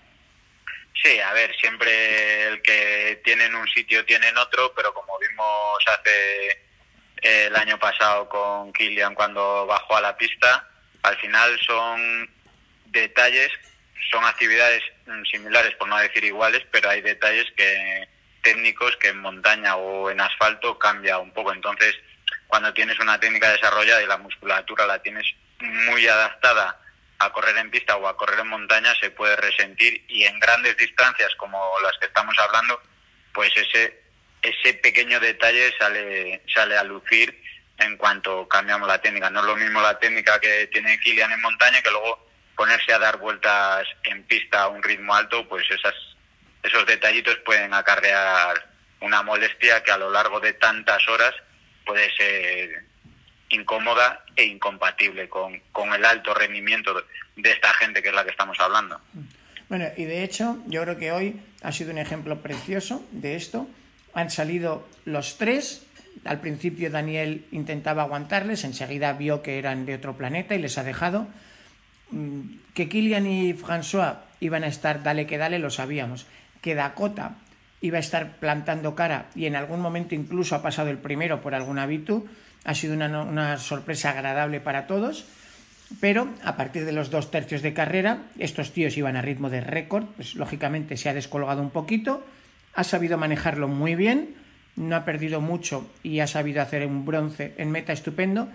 Sí, 1.04 1.20
a 1.20 1.32
ver, 1.34 1.56
siempre 1.58 2.48
el 2.48 2.62
que 2.62 3.22
tiene 3.24 3.46
en 3.46 3.56
un 3.56 3.68
sitio 3.68 4.04
tiene 4.06 4.30
en 4.30 4.38
otro, 4.38 4.74
pero 4.76 4.94
como 4.94 5.18
vimos 5.20 5.84
hace 5.88 6.50
eh, 7.22 7.46
el 7.48 7.56
año 7.56 7.78
pasado 7.78 8.28
con 8.28 8.74
Kilian 8.74 9.14
cuando 9.14 9.66
bajó 9.66 9.98
a 9.98 10.02
la 10.02 10.18
pista, 10.18 10.68
al 11.04 11.16
final 11.18 11.60
son 11.60 12.30
detalles, 12.86 13.52
son 14.12 14.24
actividades 14.26 14.84
mm, 15.06 15.24
similares, 15.26 15.76
por 15.76 15.88
no 15.88 15.98
decir 15.98 16.24
iguales, 16.24 16.64
pero 16.72 16.90
hay 16.90 17.02
detalles 17.02 17.46
que 17.56 18.08
técnicos 18.42 18.96
que 18.98 19.10
en 19.10 19.20
montaña 19.20 19.76
o 19.76 20.10
en 20.10 20.22
asfalto 20.22 20.80
cambia 20.80 21.18
un 21.20 21.32
poco. 21.32 21.54
Entonces, 21.54 21.96
cuando 22.48 22.74
tienes 22.74 22.98
una 23.00 23.20
técnica 23.20 23.52
desarrollada 23.52 24.02
y 24.02 24.08
la 24.08 24.18
musculatura 24.18 24.88
la 24.88 25.02
tienes 25.02 25.28
muy 25.60 26.08
adaptada 26.08 26.80
a 27.20 27.32
correr 27.32 27.58
en 27.58 27.72
pista 27.72 27.96
o 27.96 28.08
a 28.08 28.16
correr 28.16 28.40
en 28.40 28.48
montaña 28.48 28.94
se 28.96 29.12
puede 29.12 29.36
resentir 29.36 30.04
y 30.08 30.24
en 30.24 30.40
grandes 30.40 30.78
distancias 30.78 31.34
como 31.36 31.60
las 31.82 31.98
que 32.00 32.06
estamos 32.06 32.38
hablando, 32.40 32.82
pues 33.34 33.56
ese 33.56 34.02
ese 34.42 34.76
pequeño 34.76 35.20
detalle 35.20 35.74
sale 35.78 36.42
sale 36.54 36.78
a 36.78 36.84
lucir 36.84 37.42
en 37.80 37.98
cuanto 37.98 38.48
cambiamos 38.48 38.88
la 38.88 39.02
técnica. 39.02 39.30
No 39.30 39.42
es 39.42 39.46
lo 39.46 39.56
mismo 39.56 39.82
la 39.82 39.98
técnica 40.00 40.40
que 40.40 40.68
tiene 40.68 41.00
Kilian 41.00 41.32
en 41.32 41.42
montaña 41.42 41.82
que 41.82 41.92
luego 41.92 42.28
ponerse 42.56 42.94
a 42.94 43.00
dar 43.00 43.18
vueltas 43.18 43.88
en 44.04 44.24
pista 44.24 44.64
a 44.64 44.68
un 44.68 44.82
ritmo 44.82 45.14
alto, 45.14 45.48
pues 45.48 45.70
esas 45.70 45.94
esos 46.64 46.86
detallitos 46.86 47.38
pueden 47.46 47.74
acarrear 47.74 48.68
una 49.00 49.22
molestia 49.22 49.84
que 49.84 49.92
a 49.92 49.98
lo 49.98 50.10
largo 50.10 50.40
de 50.40 50.54
tantas 50.54 51.08
horas 51.08 51.34
puede 51.86 52.14
ser 52.16 52.87
incómoda 53.50 54.24
e 54.36 54.46
incompatible 54.46 55.30
con, 55.30 55.60
con 55.72 55.94
el 55.94 56.04
alto 56.06 56.34
rendimiento 56.34 56.94
de, 57.36 57.52
esta 57.52 57.74
gente 57.74 58.02
que 58.02 58.10
es 58.10 58.16
la 58.16 58.24
que 58.24 58.32
estamos 58.32 58.60
hablando. 58.60 59.00
Bueno, 59.70 59.86
y 59.96 60.06
de 60.06 60.24
hecho, 60.24 60.58
yo 60.68 60.82
creo 60.84 60.98
que 60.98 61.12
hoy 61.12 61.40
ha 61.62 61.72
sido 61.72 61.92
un 61.92 61.98
ejemplo 61.98 62.42
precioso 62.42 63.06
de 63.12 63.36
esto. 63.36 63.68
Han 64.14 64.32
salido 64.32 64.88
los 65.06 65.38
tres. 65.38 65.86
Al 66.26 66.40
principio 66.40 66.90
Daniel 66.90 67.46
intentaba 67.52 68.04
aguantarles, 68.04 68.64
enseguida 68.64 69.14
vio 69.14 69.42
que 69.42 69.60
eran 69.60 69.86
de 69.86 69.96
otro 69.96 70.18
planeta 70.18 70.56
y 70.56 70.60
les 70.60 70.78
ha 70.78 70.84
dejado. 70.84 71.28
Mm, 72.12 72.60
que 72.74 72.90
Kilian 72.90 73.28
y 73.28 73.54
François 73.54 74.18
iban 74.40 74.64
a 74.64 74.68
estar 74.68 75.04
dale 75.04 75.28
que 75.28 75.38
dale, 75.38 75.60
lo 75.60 75.70
sabíamos. 75.70 76.26
Que 76.62 76.76
Dakota 76.76 77.36
iba 77.82 77.98
a 77.98 78.02
estar 78.02 78.38
plantando 78.38 78.96
cara 78.96 79.28
y 79.36 79.46
en 79.46 79.56
algún 79.56 79.82
momento 79.82 80.16
incluso 80.16 80.56
ha 80.56 80.62
pasado 80.62 80.90
el 80.90 80.98
primero 80.98 81.42
por 81.42 81.54
algún 81.54 81.78
hábito 81.78 82.26
ha 82.68 82.76
sido 82.76 82.96
una, 82.96 83.58
sorpresa 83.58 84.12
agradable 84.12 84.60
para 84.60 84.88
todos, 84.88 85.26
pero 86.02 86.28
a 86.44 86.58
partir 86.58 86.84
de 86.84 86.92
los 86.92 87.10
dos 87.10 87.32
tercios 87.32 87.62
de 87.62 87.74
carrera, 87.74 88.24
estos 88.38 88.74
tíos 88.74 88.98
iban 88.98 89.16
a 89.16 89.22
ritmo 89.22 89.50
de 89.50 89.62
récord, 89.62 90.04
pues 90.18 90.36
lógicamente 90.36 90.98
se 90.98 91.08
ha 91.08 91.14
descolgado 91.14 91.62
un 91.62 91.70
poquito, 91.70 92.28
ha 92.76 92.84
sabido 92.84 93.18
manejarlo 93.18 93.70
muy 93.70 93.96
bien, 93.96 94.36
no 94.76 94.98
ha 94.98 95.06
perdido 95.06 95.40
mucho 95.40 95.90
y 96.04 96.20
ha 96.20 96.28
sabido 96.28 96.62
hacer 96.62 96.86
un 96.86 97.06
bronce 97.06 97.56
en 97.58 97.72
meta 97.72 97.94
estupendo, 97.94 98.50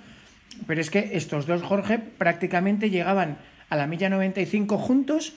pero 0.66 0.82
es 0.82 0.90
que 0.90 1.12
estos 1.14 1.46
dos 1.46 1.62
Jorge 1.62 1.98
prácticamente 1.98 2.90
llegaban 2.90 3.38
a 3.70 3.76
la 3.76 3.86
milla 3.86 4.10
95 4.10 4.76
juntos 4.76 5.32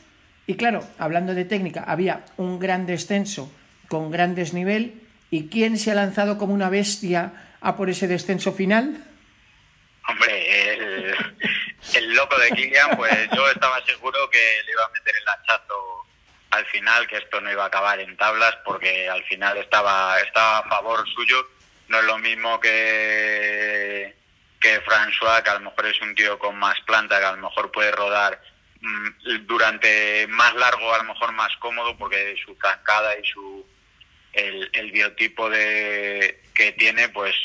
y 0.47 0.55
claro, 0.55 0.83
hablando 0.99 1.33
de 1.33 1.45
técnica, 1.45 1.85
había 1.87 2.25
un 2.35 2.59
gran 2.59 2.85
descenso 2.85 3.49
con 3.87 4.11
gran 4.11 4.35
desnivel 4.35 5.01
y 5.31 5.47
quién 5.47 5.77
se 5.77 5.91
ha 5.91 5.95
lanzado 5.95 6.37
como 6.37 6.53
una 6.53 6.69
bestia 6.69 7.54
a 7.65 7.75
por 7.75 7.89
ese 7.89 8.07
descenso 8.07 8.53
final? 8.53 9.03
Hombre, 10.07 10.73
el, 11.95 12.13
loco 12.13 12.37
de 12.37 12.51
Kilian, 12.51 12.95
pues 12.95 13.27
yo 13.35 13.49
estaba 13.49 13.83
seguro 13.85 14.29
que 14.29 14.61
le 14.63 14.71
iba 14.71 14.83
a 14.83 14.89
meter 14.89 15.15
el 15.15 15.27
hachazo 15.27 16.05
al 16.51 16.65
final, 16.67 17.07
que 17.07 17.17
esto 17.17 17.41
no 17.41 17.51
iba 17.51 17.63
a 17.63 17.67
acabar 17.67 17.99
en 17.99 18.15
tablas, 18.17 18.55
porque 18.63 19.09
al 19.09 19.23
final 19.23 19.57
estaba, 19.57 20.19
estaba 20.19 20.59
a 20.59 20.69
favor 20.69 21.09
suyo. 21.09 21.49
No 21.87 21.97
es 21.97 22.05
lo 22.05 22.19
mismo 22.19 22.59
que, 22.59 24.15
que 24.59 24.81
François, 24.83 25.41
que 25.41 25.49
a 25.49 25.55
lo 25.55 25.61
mejor 25.61 25.87
es 25.87 25.99
un 26.01 26.13
tío 26.13 26.37
con 26.37 26.55
más 26.57 26.79
planta, 26.81 27.17
que 27.19 27.25
a 27.25 27.31
lo 27.31 27.41
mejor 27.41 27.71
puede 27.71 27.91
rodar 27.91 28.39
mm, 28.79 29.45
durante 29.47 30.27
más 30.27 30.53
largo, 30.53 30.93
a 30.93 30.99
lo 30.99 31.05
mejor 31.05 31.31
más 31.31 31.55
cómodo, 31.57 31.97
porque 31.97 32.35
su 32.45 32.55
zancada 32.61 33.17
y 33.17 33.25
su 33.25 33.65
el, 34.35 34.91
biotipo 34.91 35.49
de 35.49 36.41
que 36.53 36.71
tiene, 36.73 37.09
pues 37.09 37.35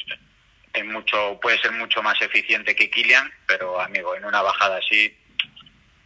es 0.73 0.85
mucho 0.85 1.39
puede 1.41 1.59
ser 1.59 1.73
mucho 1.73 2.03
más 2.03 2.21
eficiente 2.23 2.77
que 2.77 2.91
Kilian, 2.91 3.31
pero 3.47 3.81
amigo, 3.81 4.15
en 4.15 4.25
una 4.25 4.43
bajada 4.43 4.77
así, 4.79 5.17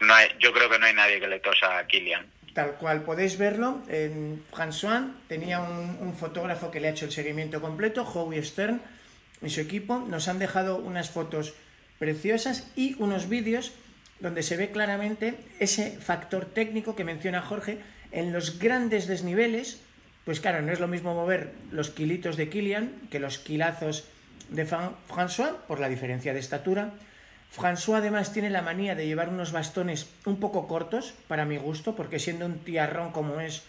no 0.01 0.15
hay, 0.15 0.29
yo 0.39 0.53
creo 0.53 0.71
que 0.71 0.79
no 0.79 0.87
hay 0.87 0.95
nadie 0.95 1.21
que 1.21 1.29
le 1.29 1.41
tosa 1.41 1.79
a 1.79 1.87
Kilian. 1.87 2.27
Tal 2.55 2.77
cual 2.77 3.03
podéis 3.03 3.37
verlo, 3.37 3.83
en 3.89 4.45
François 4.53 5.13
tenía 5.29 5.59
un, 5.59 5.99
un 6.01 6.17
fotógrafo 6.17 6.71
que 6.71 6.81
le 6.81 6.89
ha 6.89 6.91
hecho 6.93 7.07
el 7.07 7.13
seguimiento 7.13 7.61
completo, 7.61 8.05
Howie 8.05 8.45
Stern, 8.45 8.81
y 9.43 9.51
su 9.51 9.61
equipo 9.61 9.99
nos 9.99 10.29
han 10.29 10.39
dejado 10.39 10.77
unas 10.77 11.11
fotos 11.11 11.55
preciosas 11.99 12.71
y 12.77 12.95
unos 12.99 13.29
vídeos 13.29 13.73
donde 14.21 14.43
se 14.43 14.57
ve 14.57 14.71
claramente 14.71 15.35
ese 15.59 15.99
factor 15.99 16.47
técnico 16.47 16.97
que 16.97 17.05
menciona 17.05 17.43
Jorge 17.43 17.79
en 18.11 18.33
los 18.33 18.59
grandes 18.59 19.07
desniveles. 19.07 19.81
Pues 20.25 20.41
claro, 20.41 20.63
no 20.63 20.73
es 20.73 20.81
lo 20.81 20.89
mismo 20.89 21.15
mover 21.15 21.53
los 21.71 21.91
kilitos 21.91 22.37
de 22.37 22.49
Kilian 22.49 22.93
que 23.11 23.21
los 23.21 23.39
kilazos 23.39 24.05
de 24.49 24.67
François 24.67 25.57
por 25.69 25.81
la 25.81 25.89
diferencia 25.89 26.33
de 26.33 26.41
estatura. 26.41 26.93
François 27.55 27.99
además 27.99 28.33
tiene 28.33 28.51
la 28.51 28.63
manía 28.63 28.95
de 28.95 29.07
llevar 29.07 29.29
unos 29.29 29.53
bastones 29.53 30.09
un 30.25 30.41
poco 30.41 30.67
cortos, 30.67 31.15
para 31.29 31.45
mi 31.45 31.57
gusto, 31.57 31.95
porque 31.95 32.19
siendo 32.19 32.47
un 32.47 32.59
tiarrón 32.59 33.13
como 33.13 33.41
es, 33.41 33.63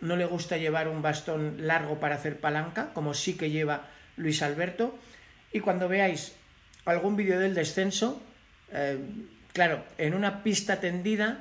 no 0.00 0.16
le 0.16 0.26
gusta 0.26 0.58
llevar 0.58 0.86
un 0.88 1.02
bastón 1.02 1.66
largo 1.66 1.98
para 1.98 2.16
hacer 2.16 2.38
palanca, 2.38 2.90
como 2.92 3.14
sí 3.14 3.36
que 3.36 3.50
lleva 3.50 3.88
Luis 4.16 4.42
Alberto. 4.42 4.96
Y 5.52 5.60
cuando 5.60 5.88
veáis 5.88 6.34
algún 6.84 7.16
vídeo 7.16 7.40
del 7.40 7.54
descenso, 7.54 8.22
eh, 8.70 8.98
claro, 9.52 9.82
en 9.96 10.14
una 10.14 10.42
pista 10.42 10.78
tendida, 10.78 11.40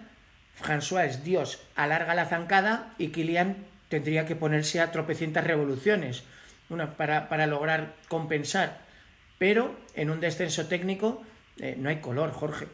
François 0.59 1.05
es 1.05 1.23
Dios, 1.23 1.61
alarga 1.75 2.15
la 2.15 2.25
zancada 2.25 2.93
y 2.97 3.09
Kilian 3.09 3.57
tendría 3.95 4.25
que 4.25 4.35
ponerse 4.35 4.81
a 4.81 4.91
tropecientas 4.91 5.47
revoluciones 5.47 6.25
una, 6.67 6.97
para, 6.97 7.29
para 7.29 7.47
lograr 7.47 7.95
compensar. 8.09 8.81
Pero 9.39 9.73
en 9.95 10.09
un 10.09 10.19
descenso 10.19 10.67
técnico 10.67 11.23
eh, 11.59 11.75
no 11.77 11.87
hay 11.87 12.01
color, 12.01 12.33
Jorge. 12.33 12.67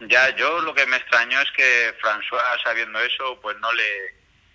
Ya, 0.00 0.36
yo 0.36 0.60
lo 0.60 0.74
que 0.74 0.84
me 0.84 0.98
extrañó 0.98 1.40
es 1.40 1.50
que 1.52 1.94
François, 2.02 2.62
sabiendo 2.62 3.00
eso, 3.00 3.40
pues 3.40 3.56
no 3.60 3.72
le, 3.72 4.14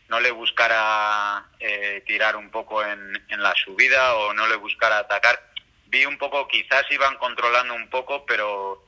no 0.09 0.19
le 0.19 0.29
buscara 0.29 1.47
eh, 1.59 2.03
tirar 2.05 2.35
un 2.35 2.51
poco 2.51 2.83
en, 2.83 2.99
en, 3.29 3.41
la 3.41 3.55
subida 3.55 4.13
o 4.17 4.33
no 4.33 4.45
le 4.45 4.55
buscara 4.57 4.99
atacar. 4.99 5.49
Vi 5.87 6.05
un 6.05 6.19
poco, 6.19 6.47
quizás 6.47 6.83
iban 6.91 7.17
controlando 7.17 7.73
un 7.73 7.89
poco, 7.89 8.23
pero 8.27 8.85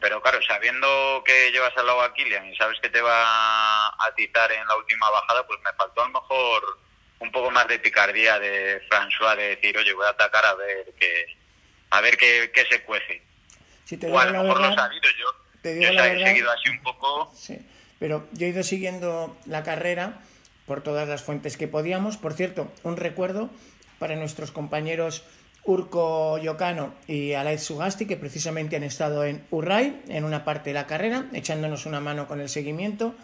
pero 0.00 0.22
claro, 0.22 0.40
sabiendo 0.42 1.22
que 1.24 1.50
llevas 1.52 1.76
al 1.76 1.86
lado 1.86 2.02
a 2.02 2.14
Kilian 2.14 2.46
y 2.46 2.56
sabes 2.56 2.78
que 2.80 2.88
te 2.88 3.00
va 3.00 3.88
a 3.88 4.14
titar 4.16 4.50
en 4.52 4.66
la 4.66 4.76
última 4.76 5.10
bajada, 5.10 5.46
pues 5.46 5.60
me 5.60 5.72
faltó 5.74 6.02
a 6.02 6.06
lo 6.06 6.20
mejor 6.20 6.78
un 7.20 7.30
poco 7.30 7.50
más 7.50 7.68
de 7.68 7.78
picardía 7.78 8.38
de 8.38 8.80
François 8.88 9.36
de 9.36 9.56
decir, 9.56 9.76
oye, 9.76 9.92
voy 9.92 10.06
a 10.06 10.10
atacar 10.10 10.44
a 10.44 10.54
ver 10.54 10.92
qué, 10.98 11.26
a 11.90 12.00
ver 12.00 12.16
qué, 12.16 12.50
qué 12.52 12.64
se 12.70 12.82
cuece. 12.82 13.22
o 14.10 14.18
a 14.18 14.24
lo 14.24 14.42
mejor 14.42 14.60
lo 14.60 14.74
sabido 14.74 15.08
yo. 15.18 15.34
Te 15.62 15.80
yo 15.80 15.88
he 15.90 16.24
seguido 16.24 16.50
así 16.50 16.70
un 16.70 16.82
poco. 16.82 17.32
Sí, 17.36 17.58
pero 17.98 18.26
yo 18.32 18.46
he 18.46 18.50
ido 18.50 18.62
siguiendo 18.62 19.36
la 19.44 19.62
carrera 19.62 20.20
por 20.66 20.82
todas 20.82 21.06
las 21.06 21.22
fuentes 21.22 21.58
que 21.58 21.68
podíamos. 21.68 22.16
Por 22.16 22.32
cierto, 22.32 22.72
un 22.82 22.96
recuerdo 22.96 23.50
para 23.98 24.16
nuestros 24.16 24.50
compañeros 24.50 25.22
Urco 25.64 26.38
Yocano 26.38 26.94
y 27.06 27.34
Alaid 27.34 27.58
Sugasti, 27.58 28.06
que 28.06 28.16
precisamente 28.16 28.76
han 28.76 28.82
estado 28.82 29.24
en 29.24 29.44
Urray, 29.50 30.02
en 30.08 30.24
una 30.24 30.44
parte 30.44 30.70
de 30.70 30.74
la 30.74 30.86
carrera, 30.86 31.26
echándonos 31.32 31.86
una 31.86 32.00
mano 32.00 32.26
con 32.26 32.40
el 32.40 32.48
seguimiento. 32.48 33.14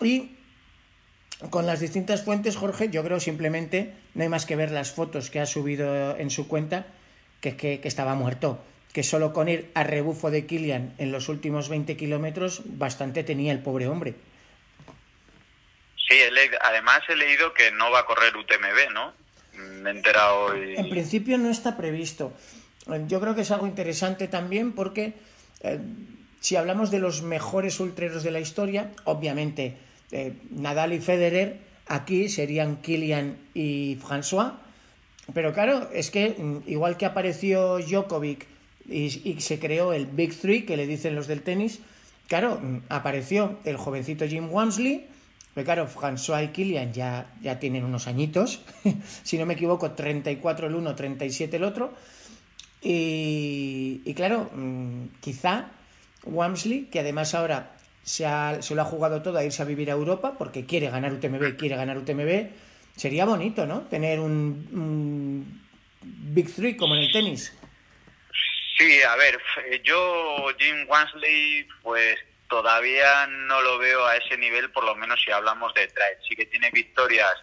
Y 0.00 0.36
con 1.50 1.66
las 1.66 1.80
distintas 1.80 2.24
fuentes, 2.24 2.56
Jorge, 2.56 2.88
yo 2.90 3.02
creo 3.02 3.20
simplemente 3.20 3.94
no 4.14 4.22
hay 4.22 4.28
más 4.28 4.46
que 4.46 4.56
ver 4.56 4.70
las 4.70 4.92
fotos 4.92 5.30
que 5.30 5.40
ha 5.40 5.46
subido 5.46 6.16
en 6.16 6.30
su 6.30 6.48
cuenta, 6.48 6.86
que, 7.40 7.56
que, 7.56 7.80
que 7.80 7.88
estaba 7.88 8.14
muerto. 8.14 8.62
Que 8.92 9.02
solo 9.02 9.32
con 9.32 9.48
ir 9.48 9.70
a 9.74 9.84
rebufo 9.84 10.30
de 10.30 10.46
Kilian 10.46 10.94
en 10.98 11.12
los 11.12 11.28
últimos 11.28 11.68
20 11.68 11.96
kilómetros, 11.96 12.62
bastante 12.64 13.24
tenía 13.24 13.52
el 13.52 13.60
pobre 13.60 13.86
hombre. 13.86 14.14
Sí, 16.08 16.16
además 16.62 17.00
he 17.08 17.16
leído 17.16 17.52
que 17.52 17.70
no 17.72 17.90
va 17.90 18.00
a 18.00 18.06
correr 18.06 18.34
UTMB, 18.34 18.94
¿no? 18.94 19.12
Me 19.82 19.90
he 19.90 19.92
enterado. 19.92 20.54
En 20.54 20.88
principio 20.88 21.38
no 21.38 21.50
está 21.50 21.76
previsto. 21.76 22.32
Yo 23.06 23.20
creo 23.20 23.34
que 23.34 23.42
es 23.42 23.50
algo 23.50 23.66
interesante 23.66 24.28
también 24.28 24.72
porque 24.72 25.14
eh, 25.62 25.78
si 26.40 26.56
hablamos 26.56 26.90
de 26.90 26.98
los 26.98 27.22
mejores 27.22 27.80
ultreros 27.80 28.22
de 28.22 28.30
la 28.30 28.40
historia, 28.40 28.92
obviamente 29.04 29.76
eh, 30.10 30.32
Nadal 30.50 30.92
y 30.92 31.00
Federer 31.00 31.58
aquí 31.86 32.28
serían 32.28 32.76
Kilian 32.76 33.36
y 33.54 33.96
François. 33.96 34.52
Pero 35.34 35.52
claro, 35.52 35.90
es 35.92 36.10
que 36.10 36.30
mm, 36.38 36.70
igual 36.70 36.96
que 36.96 37.06
apareció 37.06 37.78
Djokovic 37.78 38.46
y, 38.88 39.30
y 39.30 39.40
se 39.40 39.58
creó 39.58 39.92
el 39.92 40.06
Big 40.06 40.34
Three, 40.34 40.64
que 40.64 40.76
le 40.76 40.86
dicen 40.86 41.14
los 41.14 41.26
del 41.26 41.42
tenis, 41.42 41.80
claro, 42.28 42.58
mm, 42.60 42.84
apareció 42.88 43.58
el 43.64 43.76
jovencito 43.76 44.26
Jim 44.26 44.50
Wamsley, 44.50 45.06
pero 45.54 45.64
claro, 45.64 45.88
François 45.88 46.44
y 46.44 46.48
Kilian 46.48 46.92
ya, 46.92 47.26
ya 47.40 47.58
tienen 47.58 47.84
unos 47.84 48.06
añitos, 48.06 48.60
si 49.24 49.38
no 49.38 49.46
me 49.46 49.54
equivoco, 49.54 49.92
34 49.92 50.66
el 50.68 50.74
uno, 50.74 50.94
37 50.94 51.56
el 51.56 51.64
otro. 51.64 51.94
Y, 52.80 54.12
claro, 54.14 54.50
mm, 54.54 55.06
quizá 55.20 55.70
Wamsley, 56.24 56.84
que 56.84 57.00
además 57.00 57.34
ahora 57.34 57.72
se, 58.04 58.24
ha, 58.24 58.62
se, 58.62 58.74
lo 58.74 58.82
ha 58.82 58.84
jugado 58.84 59.20
todo 59.22 59.38
a 59.38 59.44
irse 59.44 59.62
a 59.62 59.64
vivir 59.64 59.90
a 59.90 59.94
Europa 59.94 60.36
porque 60.38 60.64
quiere 60.64 60.90
ganar 60.90 61.12
UTMB, 61.12 61.56
quiere 61.56 61.76
ganar 61.76 61.98
UTMB, 61.98 62.50
sería 62.96 63.24
bonito, 63.24 63.66
¿no? 63.66 63.82
Tener 63.82 64.20
un, 64.20 64.68
un 64.72 65.62
Big 66.02 66.54
Three 66.54 66.76
como 66.76 66.94
en 66.94 67.02
el 67.02 67.12
tenis. 67.12 67.52
Sí, 68.78 69.02
a 69.02 69.16
ver, 69.16 69.36
yo, 69.82 70.46
Jim 70.56 70.86
Wamsley, 70.88 71.66
pues 71.82 72.16
todavía 72.48 73.26
no 73.26 73.60
lo 73.60 73.78
veo 73.78 74.06
a 74.06 74.16
ese 74.16 74.36
nivel, 74.36 74.70
por 74.70 74.84
lo 74.84 74.94
menos 74.94 75.20
si 75.22 75.30
hablamos 75.30 75.72
de 75.74 75.86
trail. 75.88 76.18
Sí 76.26 76.34
que 76.34 76.46
tiene 76.46 76.70
victorias 76.70 77.34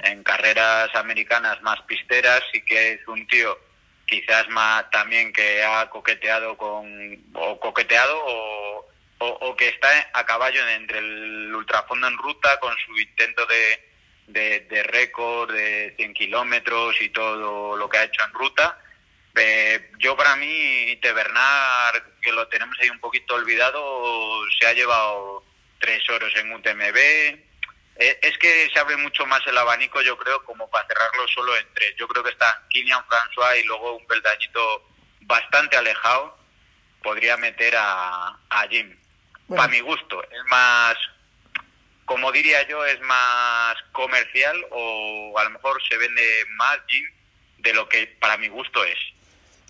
en 0.00 0.22
carreras 0.22 0.94
americanas 0.94 1.60
más 1.62 1.80
pisteras, 1.82 2.42
sí 2.52 2.62
que 2.62 2.92
es 2.92 3.08
un 3.08 3.26
tío 3.26 3.58
quizás 4.06 4.48
más 4.48 4.90
también 4.90 5.32
que 5.32 5.62
ha 5.62 5.88
coqueteado 5.88 6.56
con 6.56 7.18
o 7.34 7.58
coqueteado 7.58 8.14
o, 8.24 8.86
o, 9.18 9.56
que 9.56 9.68
está 9.68 9.88
a 10.12 10.26
caballo 10.26 10.66
entre 10.68 10.98
el 10.98 11.54
ultrafondo 11.54 12.08
en 12.08 12.18
ruta 12.18 12.58
con 12.60 12.74
su 12.84 12.98
intento 12.98 13.46
de, 13.46 13.88
de, 14.26 14.60
de 14.60 14.82
récord 14.82 15.52
de 15.52 15.94
100 15.96 16.14
kilómetros 16.14 17.00
y 17.00 17.08
todo 17.10 17.76
lo 17.76 17.88
que 17.88 17.98
ha 17.98 18.04
hecho 18.04 18.22
en 18.24 18.32
ruta 18.34 18.81
eh, 19.34 19.90
yo 19.98 20.16
para 20.16 20.36
mí, 20.36 20.98
Bernard, 21.02 22.02
que 22.20 22.32
lo 22.32 22.46
tenemos 22.48 22.76
ahí 22.80 22.90
un 22.90 23.00
poquito 23.00 23.34
olvidado, 23.34 24.42
se 24.58 24.66
ha 24.66 24.72
llevado 24.72 25.44
tres 25.78 26.08
oros 26.10 26.32
en 26.36 26.52
UTMB. 26.52 26.96
Eh, 27.96 28.18
es 28.22 28.38
que 28.38 28.68
se 28.72 28.78
abre 28.78 28.96
mucho 28.96 29.26
más 29.26 29.46
el 29.46 29.56
abanico, 29.56 30.00
yo 30.02 30.16
creo, 30.18 30.44
como 30.44 30.68
para 30.70 30.86
cerrarlo 30.86 31.26
solo 31.28 31.56
en 31.56 31.66
tres. 31.74 31.94
Yo 31.96 32.06
creo 32.08 32.22
que 32.22 32.30
está 32.30 32.62
Kilian 32.68 33.04
François 33.06 33.58
y 33.60 33.64
luego 33.64 33.96
un 33.96 34.06
peldañito 34.06 34.88
bastante 35.20 35.76
alejado 35.76 36.38
podría 37.02 37.36
meter 37.36 37.74
a, 37.76 38.38
a 38.48 38.68
Jim. 38.68 38.96
Para 39.48 39.68
mi 39.68 39.80
gusto, 39.80 40.22
es 40.22 40.44
más, 40.46 40.96
como 42.06 42.32
diría 42.32 42.66
yo, 42.68 42.84
es 42.86 43.00
más 43.00 43.76
comercial 43.92 44.64
o 44.70 45.38
a 45.38 45.44
lo 45.44 45.50
mejor 45.50 45.82
se 45.86 45.96
vende 45.98 46.44
más 46.50 46.78
Jim 46.88 47.04
de 47.58 47.74
lo 47.74 47.88
que 47.88 48.06
para 48.18 48.36
mi 48.38 48.48
gusto 48.48 48.82
es 48.84 48.98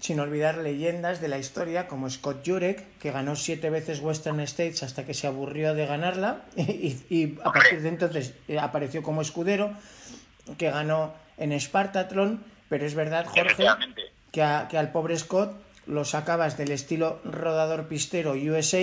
sin 0.02 0.18
olvidar 0.18 0.58
leyendas 0.58 1.20
de 1.20 1.28
la 1.28 1.38
historia 1.38 1.86
como 1.86 2.10
Scott 2.10 2.44
Jurek, 2.44 2.98
que 2.98 3.12
ganó 3.12 3.36
siete 3.36 3.70
veces 3.70 4.00
Western 4.00 4.40
States 4.40 4.82
hasta 4.82 5.06
que 5.06 5.14
se 5.14 5.28
aburrió 5.28 5.74
de 5.74 5.86
ganarla 5.86 6.42
y, 6.56 7.38
a 7.44 7.52
partir 7.52 7.82
de 7.82 7.88
entonces 7.88 8.34
eh, 8.48 8.58
apareció 8.58 9.04
como 9.04 9.22
escudero, 9.22 9.72
que 10.58 10.72
ganó 10.72 11.14
en 11.36 11.58
Spartathlon, 11.58 12.42
pero 12.68 12.84
es 12.84 12.96
verdad, 12.96 13.26
Jorge, 13.26 13.64
que, 14.32 14.44
que 14.68 14.76
al 14.76 14.90
pobre 14.90 15.16
Scott 15.16 15.54
lo 15.86 16.04
sacabas 16.04 16.58
del 16.58 16.72
estilo 16.72 17.20
rodador 17.24 17.86
pistero 17.86 18.32
USA 18.32 18.82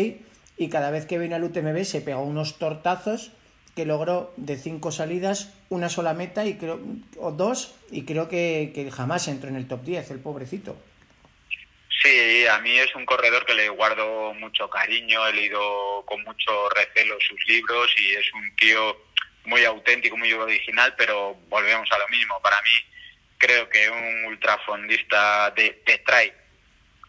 y 0.58 0.70
cada 0.70 0.90
vez 0.90 1.06
que 1.06 1.20
vino 1.20 1.36
al 1.36 1.44
UTMB 1.44 1.84
se 1.84 2.00
pegó 2.00 2.22
unos 2.22 2.60
tortazos 2.60 3.34
que 3.76 3.86
logró 3.86 4.32
de 4.38 4.56
cinco 4.56 4.94
salidas 4.94 5.50
una 5.68 5.90
sola 5.90 6.14
meta 6.14 6.46
y 6.46 6.54
creo, 6.54 6.80
o 7.20 7.32
dos 7.34 7.74
y 7.92 8.04
creo 8.04 8.30
que, 8.30 8.72
que 8.74 8.90
jamás 8.90 9.28
entró 9.28 9.50
en 9.50 9.58
el 9.58 9.68
top 9.68 9.84
10, 9.84 10.12
el 10.12 10.20
pobrecito. 10.20 10.78
A 12.48 12.60
mí 12.60 12.78
es 12.78 12.94
un 12.96 13.06
corredor 13.06 13.46
que 13.46 13.54
le 13.54 13.70
guardo 13.70 14.34
mucho 14.34 14.70
cariño, 14.70 15.28
he 15.28 15.34
leído 15.34 16.04
con 16.06 16.24
mucho 16.24 16.70
recelo 16.70 17.18
sus 17.20 17.40
libros 17.48 17.92
y 17.98 18.14
es 18.14 18.34
un 18.34 18.56
tío 18.56 19.06
muy 19.46 19.66
auténtico, 19.66 20.16
muy 20.18 20.32
original, 20.34 20.94
pero 20.98 21.36
volvemos 21.50 21.92
a 21.92 21.98
lo 21.98 22.08
mismo. 22.10 22.40
Para 22.42 22.62
mí 22.62 22.72
creo 23.38 23.68
que 23.70 23.90
un 23.90 24.26
ultrafondista 24.26 25.52
de, 25.52 25.82
de 25.86 25.98
trail 26.00 26.34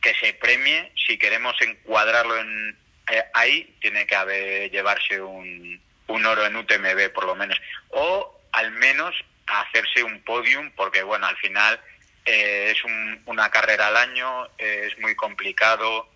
que 0.00 0.14
se 0.14 0.32
premie, 0.34 0.92
si 1.06 1.18
queremos 1.18 1.54
encuadrarlo 1.60 2.38
en, 2.38 2.78
eh, 3.10 3.24
ahí, 3.34 3.76
tiene 3.80 4.06
que 4.06 4.16
haber, 4.16 4.70
llevarse 4.70 5.20
un, 5.20 5.80
un 6.06 6.26
oro 6.26 6.46
en 6.46 6.56
UTMB 6.56 7.12
por 7.12 7.24
lo 7.24 7.34
menos, 7.34 7.60
o 7.90 8.40
al 8.52 8.70
menos 8.72 9.14
hacerse 9.46 10.02
un 10.02 10.22
podium, 10.22 10.70
porque 10.72 11.02
bueno, 11.02 11.26
al 11.26 11.36
final 11.36 11.80
eh, 12.24 12.72
es 12.74 12.78
una 13.26 13.50
carrera 13.50 13.88
al 13.88 13.96
año, 13.96 14.46
eh, 14.58 14.88
es 14.90 14.98
muy 14.98 15.14
complicado, 15.14 16.08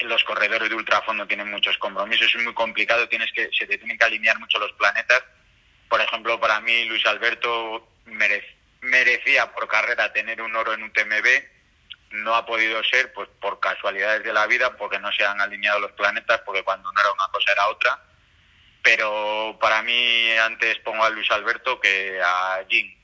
los 0.00 0.22
corredores 0.24 0.68
de 0.68 0.74
ultrafondo 0.74 1.26
tienen 1.26 1.50
muchos 1.50 1.76
compromisos, 1.78 2.34
es 2.34 2.42
muy 2.42 2.54
complicado, 2.54 3.08
tienes 3.08 3.32
que, 3.32 3.50
se 3.52 3.66
te 3.66 3.78
tienen 3.78 3.98
que 3.98 4.04
alinear 4.04 4.38
mucho 4.38 4.58
los 4.58 4.72
planetas. 4.72 5.22
Por 5.88 6.00
ejemplo, 6.00 6.38
para 6.40 6.60
mí 6.60 6.84
Luis 6.84 7.04
Alberto 7.06 7.88
merecía 8.80 9.52
por 9.52 9.66
carrera 9.68 10.12
tener 10.12 10.40
un 10.42 10.54
oro 10.54 10.72
en 10.72 10.84
UTMB, 10.84 11.26
no 12.10 12.34
ha 12.34 12.46
podido 12.46 12.82
ser 12.84 13.12
pues 13.12 13.28
por 13.40 13.60
casualidades 13.60 14.24
de 14.24 14.32
la 14.32 14.46
vida, 14.46 14.76
porque 14.76 14.98
no 14.98 15.10
se 15.12 15.24
han 15.24 15.40
alineado 15.40 15.80
los 15.80 15.92
planetas, 15.92 16.40
porque 16.44 16.62
cuando 16.62 16.90
no 16.92 17.00
era 17.00 17.12
una 17.12 17.28
cosa 17.28 17.52
era 17.52 17.68
otra. 17.68 18.02
Pero 18.82 19.58
para 19.60 19.82
mí 19.82 20.30
antes 20.32 20.78
pongo 20.78 21.04
a 21.04 21.10
Luis 21.10 21.30
Alberto 21.30 21.80
que 21.80 22.20
a 22.22 22.64
Jim. 22.68 22.94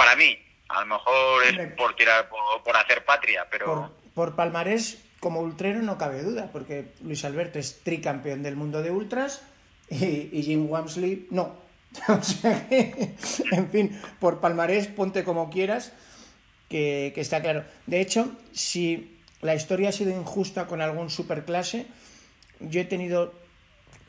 Para 0.00 0.16
mí, 0.16 0.34
a 0.70 0.80
lo 0.80 0.86
mejor 0.86 1.44
es 1.44 1.72
por 1.74 1.94
tirar, 1.94 2.30
por, 2.64 2.74
hacer 2.74 3.04
patria, 3.04 3.46
pero... 3.50 3.66
Por, 3.66 3.90
por 4.14 4.34
palmarés, 4.34 4.96
como 5.20 5.40
ultrero 5.40 5.82
no 5.82 5.98
cabe 5.98 6.22
duda, 6.22 6.48
porque 6.50 6.94
Luis 7.02 7.22
Alberto 7.26 7.58
es 7.58 7.80
tricampeón 7.82 8.42
del 8.42 8.56
mundo 8.56 8.80
de 8.80 8.92
ultras 8.92 9.42
y, 9.90 10.42
Jim 10.42 10.70
Wamsley 10.70 11.26
no. 11.30 11.54
o 12.08 12.22
sea 12.22 12.66
que, 12.66 13.14
en 13.52 13.68
fin, 13.68 14.00
por 14.18 14.40
palmarés, 14.40 14.86
ponte 14.86 15.22
como 15.22 15.50
quieras, 15.50 15.92
que, 16.70 17.12
está 17.14 17.42
claro. 17.42 17.64
De 17.84 18.00
hecho, 18.00 18.34
si 18.54 19.20
la 19.42 19.54
historia 19.54 19.90
ha 19.90 19.92
sido 19.92 20.18
injusta 20.18 20.66
con 20.66 20.80
algún 20.80 21.10
superclase, 21.10 21.84
yo 22.58 22.80
he 22.80 22.84
tenido 22.86 23.34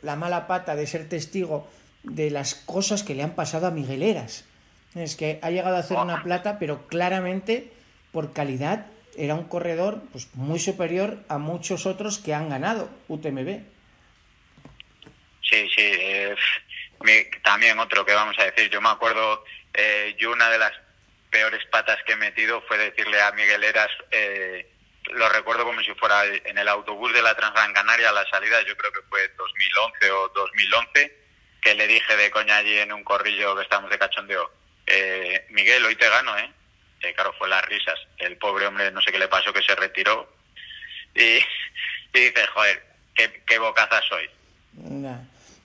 la 0.02 0.16
mala 0.16 0.48
pata 0.48 0.78
de 0.78 0.88
ser 0.88 1.10
testigo 1.10 1.68
de 2.04 2.32
las 2.32 2.56
cosas 2.56 3.04
que 3.04 3.14
le 3.14 3.24
han 3.24 3.36
pasado 3.36 3.68
a 3.68 3.72
Migueleras. 3.72 4.46
Es 4.96 5.16
que 5.16 5.40
ha 5.42 5.50
llegado 5.50 5.78
a 5.78 5.80
hacer 5.80 5.98
una 5.98 6.24
plata, 6.24 6.60
pero 6.60 6.88
claramente 6.88 7.72
por 8.12 8.34
calidad 8.34 8.88
era 9.18 9.36
un 9.36 9.48
corredor 9.48 10.02
pues, 10.12 10.30
muy 10.34 10.60
superior 10.60 11.18
a 11.30 11.38
muchos 11.38 11.86
otros 11.86 12.18
que 12.18 12.34
han 12.34 12.50
ganado 12.50 12.90
UTMB. 13.08 13.62
Sí, 15.42 15.70
sí. 15.76 15.76
Eh, 15.78 16.36
también 17.44 17.80
otro 17.80 18.06
que 18.06 18.14
vamos 18.14 18.38
a 18.40 18.46
decir. 18.46 18.70
Yo 18.70 18.82
me 18.82 18.90
acuerdo, 18.90 19.44
eh, 19.74 20.16
yo 20.18 20.32
una 20.32 20.50
de 20.50 20.58
las 20.58 20.74
peores 21.30 21.66
patas 21.72 21.98
que 22.06 22.14
he 22.14 22.18
metido 22.18 22.62
fue 22.68 22.78
decirle 22.78 23.22
a 23.22 23.32
Miguel 23.32 23.64
Eras, 23.64 23.90
eh, 24.12 24.70
lo 25.06 25.28
recuerdo 25.30 25.66
como 25.66 25.82
si 25.82 25.94
fuera 25.96 26.26
en 26.26 26.58
el 26.58 26.68
autobús 26.68 27.14
de 27.14 27.22
la 27.22 27.36
Transgran 27.36 27.74
Canaria 27.74 28.10
a 28.10 28.14
la 28.14 28.30
salida, 28.30 28.62
yo 28.64 28.78
creo 28.78 28.92
que 28.92 29.02
fue 29.10 29.28
2011 29.38 30.12
o 30.12 30.28
2011, 30.30 31.18
que 31.62 31.74
le 31.74 31.88
dije 31.88 32.16
de 32.16 32.32
coña 32.32 32.58
allí 32.58 32.78
en 32.78 32.94
un 32.94 33.04
corrillo 33.04 33.56
que 33.56 33.64
estábamos 33.64 33.90
de 33.90 33.98
cachondeo, 33.98 34.52
eh, 34.88 35.46
Miguel, 35.50 35.86
hoy 35.86 35.96
te 35.96 36.10
gano, 36.10 36.38
¿eh? 36.38 36.52
claro, 37.16 37.34
fue 37.38 37.50
las 37.50 37.66
risas. 37.66 38.00
El 38.18 38.38
pobre 38.38 38.68
hombre, 38.68 38.92
no 38.92 39.02
sé 39.02 39.12
qué 39.12 39.20
le 39.20 39.28
pasó, 39.28 39.52
que 39.52 39.62
se 39.62 39.76
retiró. 39.76 40.32
Y, 41.16 41.40
dice, 42.14 42.48
joder, 42.54 42.84
qué, 43.16 43.44
qué 43.46 43.58
bocaza 43.58 44.02
soy. 44.08 44.30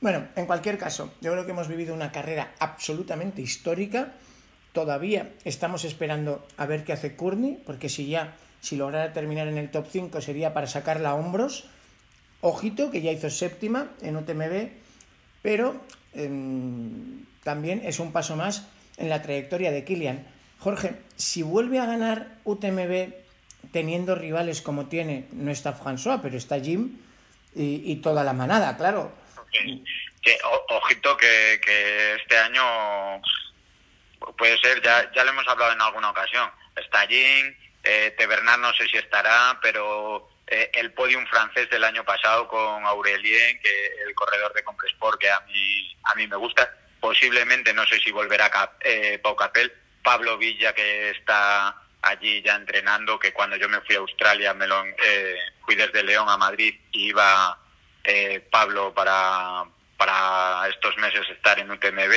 Bueno, 0.00 0.28
en 0.36 0.46
cualquier 0.46 0.78
caso, 0.78 1.14
yo 1.20 1.32
creo 1.32 1.44
que 1.44 1.52
hemos 1.52 1.68
vivido 1.68 1.94
una 1.94 2.12
carrera 2.12 2.52
absolutamente 2.58 3.42
histórica 3.42 4.12
Todavía 4.76 5.32
estamos 5.46 5.86
esperando 5.86 6.46
a 6.58 6.66
ver 6.66 6.84
qué 6.84 6.92
hace 6.92 7.16
Courtney, 7.16 7.62
porque 7.64 7.88
si 7.88 8.08
ya, 8.08 8.36
si 8.60 8.76
lograra 8.76 9.14
terminar 9.14 9.48
en 9.48 9.56
el 9.56 9.70
top 9.70 9.86
5 9.90 10.20
sería 10.20 10.52
para 10.52 10.66
sacarla 10.66 11.12
a 11.12 11.14
hombros. 11.14 11.64
Ojito, 12.42 12.90
que 12.90 13.00
ya 13.00 13.10
hizo 13.10 13.30
séptima 13.30 13.88
en 14.02 14.18
UTMB, 14.18 14.68
pero 15.40 15.80
em, 16.12 17.24
también 17.42 17.80
es 17.86 18.00
un 18.00 18.12
paso 18.12 18.36
más 18.36 18.68
en 18.96 19.08
la 19.08 19.22
trayectoria 19.22 19.70
de 19.70 19.84
Kilian. 19.84 20.26
Jorge, 20.58 20.94
si 21.16 21.42
vuelve 21.42 21.78
a 21.78 21.86
ganar 21.86 22.38
UTMB 22.44 23.12
teniendo 23.72 24.14
rivales 24.14 24.62
como 24.62 24.86
tiene, 24.86 25.26
no 25.32 25.50
está 25.50 25.78
François, 25.78 26.20
pero 26.22 26.36
está 26.36 26.60
Jim 26.60 26.98
y, 27.54 27.96
toda 27.96 28.22
la 28.22 28.32
manada, 28.32 28.76
claro. 28.76 29.12
ojito 30.68 31.16
que, 31.16 32.14
este 32.20 32.38
año 32.38 33.22
puede 34.36 34.58
ser, 34.58 34.82
ya, 34.82 35.10
ya 35.14 35.24
lo 35.24 35.30
hemos 35.30 35.48
hablado 35.48 35.72
en 35.72 35.80
alguna 35.80 36.10
ocasión. 36.10 36.50
Está 36.76 37.06
Jean, 37.06 37.56
eh, 37.82 38.14
Tebernard 38.18 38.60
no 38.60 38.74
sé 38.74 38.86
si 38.88 38.98
estará, 38.98 39.58
pero 39.62 40.28
eh, 40.46 40.70
el 40.74 40.92
podium 40.92 41.26
francés 41.26 41.70
del 41.70 41.84
año 41.84 42.04
pasado 42.04 42.46
con 42.48 42.84
Aurelien, 42.84 43.58
que 43.60 43.86
el 44.06 44.14
corredor 44.14 44.52
de 44.52 44.64
Compresport 44.64 45.20
que 45.20 45.30
a 45.30 45.40
mí, 45.40 45.96
a 46.04 46.14
mí 46.14 46.26
me 46.26 46.36
gusta, 46.36 46.70
posiblemente 47.06 47.72
no 47.72 47.86
sé 47.86 48.00
si 48.00 48.10
volverá 48.10 48.50
eh, 48.80 49.20
Pau 49.22 49.36
Capel, 49.36 49.72
Pablo 50.02 50.36
Villa 50.36 50.72
que 50.72 51.10
está 51.10 51.80
allí 52.02 52.42
ya 52.42 52.56
entrenando, 52.56 53.16
que 53.16 53.32
cuando 53.32 53.54
yo 53.54 53.68
me 53.68 53.80
fui 53.82 53.94
a 53.94 54.00
Australia 54.00 54.52
me 54.54 54.66
lo, 54.66 54.84
eh, 54.84 55.36
fui 55.64 55.76
desde 55.76 56.02
León 56.02 56.28
a 56.28 56.36
Madrid 56.36 56.74
y 56.90 57.10
iba 57.10 57.56
eh, 58.02 58.40
Pablo 58.50 58.92
para, 58.92 59.62
para 59.96 60.68
estos 60.68 60.96
meses 60.98 61.30
estar 61.30 61.56
en 61.60 61.70
UTMB 61.70 62.12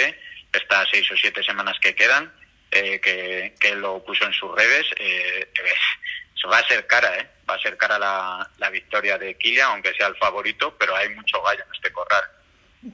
estas 0.52 0.89
seis 0.89 1.06
o 1.12 1.15
siete 1.15 1.43
semanas 1.43 1.78
que 1.80 1.93
quedan, 1.93 2.34
eh, 2.71 2.99
que, 2.99 3.54
que, 3.60 3.75
lo 3.75 4.04
puso 4.04 4.25
en 4.25 4.34
sus 4.34 4.56
redes. 4.56 4.88
Eh, 4.97 5.52
va 6.52 6.58
a 6.58 6.67
ser 6.67 6.88
cara, 6.88 7.15
¿eh? 7.15 7.30
Va 7.47 7.54
a 7.54 7.62
ser 7.62 7.78
cara 7.78 7.99
la, 7.99 8.49
la 8.58 8.69
victoria 8.71 9.19
de 9.19 9.36
Kilian, 9.36 9.69
aunque 9.69 9.93
sea 9.93 10.08
el 10.08 10.15
favorito, 10.15 10.75
pero 10.80 10.95
hay 10.95 11.10
mucho 11.10 11.39
gallo 11.43 11.63
en 11.63 11.75
este 11.75 11.91
corral. 11.91 12.23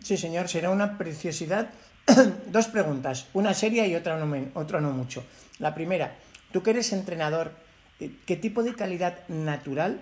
Sí, 0.03 0.17
señor, 0.17 0.47
será 0.47 0.71
una 0.71 0.97
preciosidad. 0.97 1.69
Dos 2.52 2.68
preguntas, 2.68 3.28
una 3.34 3.54
seria 3.54 3.88
y 3.88 3.96
otra 3.96 4.18
no, 4.18 4.48
otra 4.54 4.82
no 4.82 4.91
mucho. 4.91 5.24
La 5.60 5.74
primera, 5.74 6.15
tú 6.52 6.63
que 6.63 6.72
eres 6.72 6.94
entrenador, 6.94 7.52
eh, 8.00 8.12
¿qué 8.26 8.36
tipo 8.36 8.63
de 8.63 8.76
calidad 8.76 9.28
natural 9.28 10.02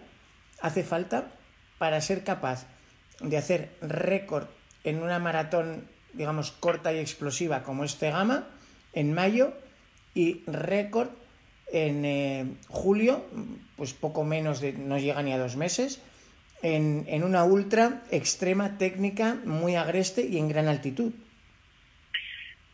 hace 0.61 0.83
falta 0.83 1.31
para 1.77 2.01
ser 2.01 2.23
capaz 2.23 2.65
de 3.19 3.37
hacer 3.37 3.71
récord 3.81 4.47
en 4.83 5.01
una 5.01 5.19
maratón 5.19 5.87
digamos, 6.13 6.51
corta 6.51 6.93
y 6.93 6.99
explosiva 6.99 7.63
como 7.63 7.83
este 7.83 8.11
Gama 8.11 8.47
en 8.93 9.13
mayo 9.13 9.53
y 10.13 10.43
récord 10.45 11.09
en 11.71 12.05
eh, 12.05 12.45
julio, 12.69 13.25
pues 13.75 13.93
poco 13.93 14.23
menos 14.23 14.61
de, 14.61 14.73
no 14.73 14.99
llega 14.99 15.23
ni 15.23 15.33
a 15.33 15.39
dos 15.39 15.55
meses, 15.55 15.99
en, 16.61 17.05
en, 17.07 17.23
una 17.23 17.43
ultra 17.43 18.03
extrema 18.11 18.77
técnica 18.77 19.37
muy 19.43 19.75
agreste 19.75 20.25
y 20.25 20.37
en 20.37 20.47
gran 20.47 20.67
altitud. 20.67 21.11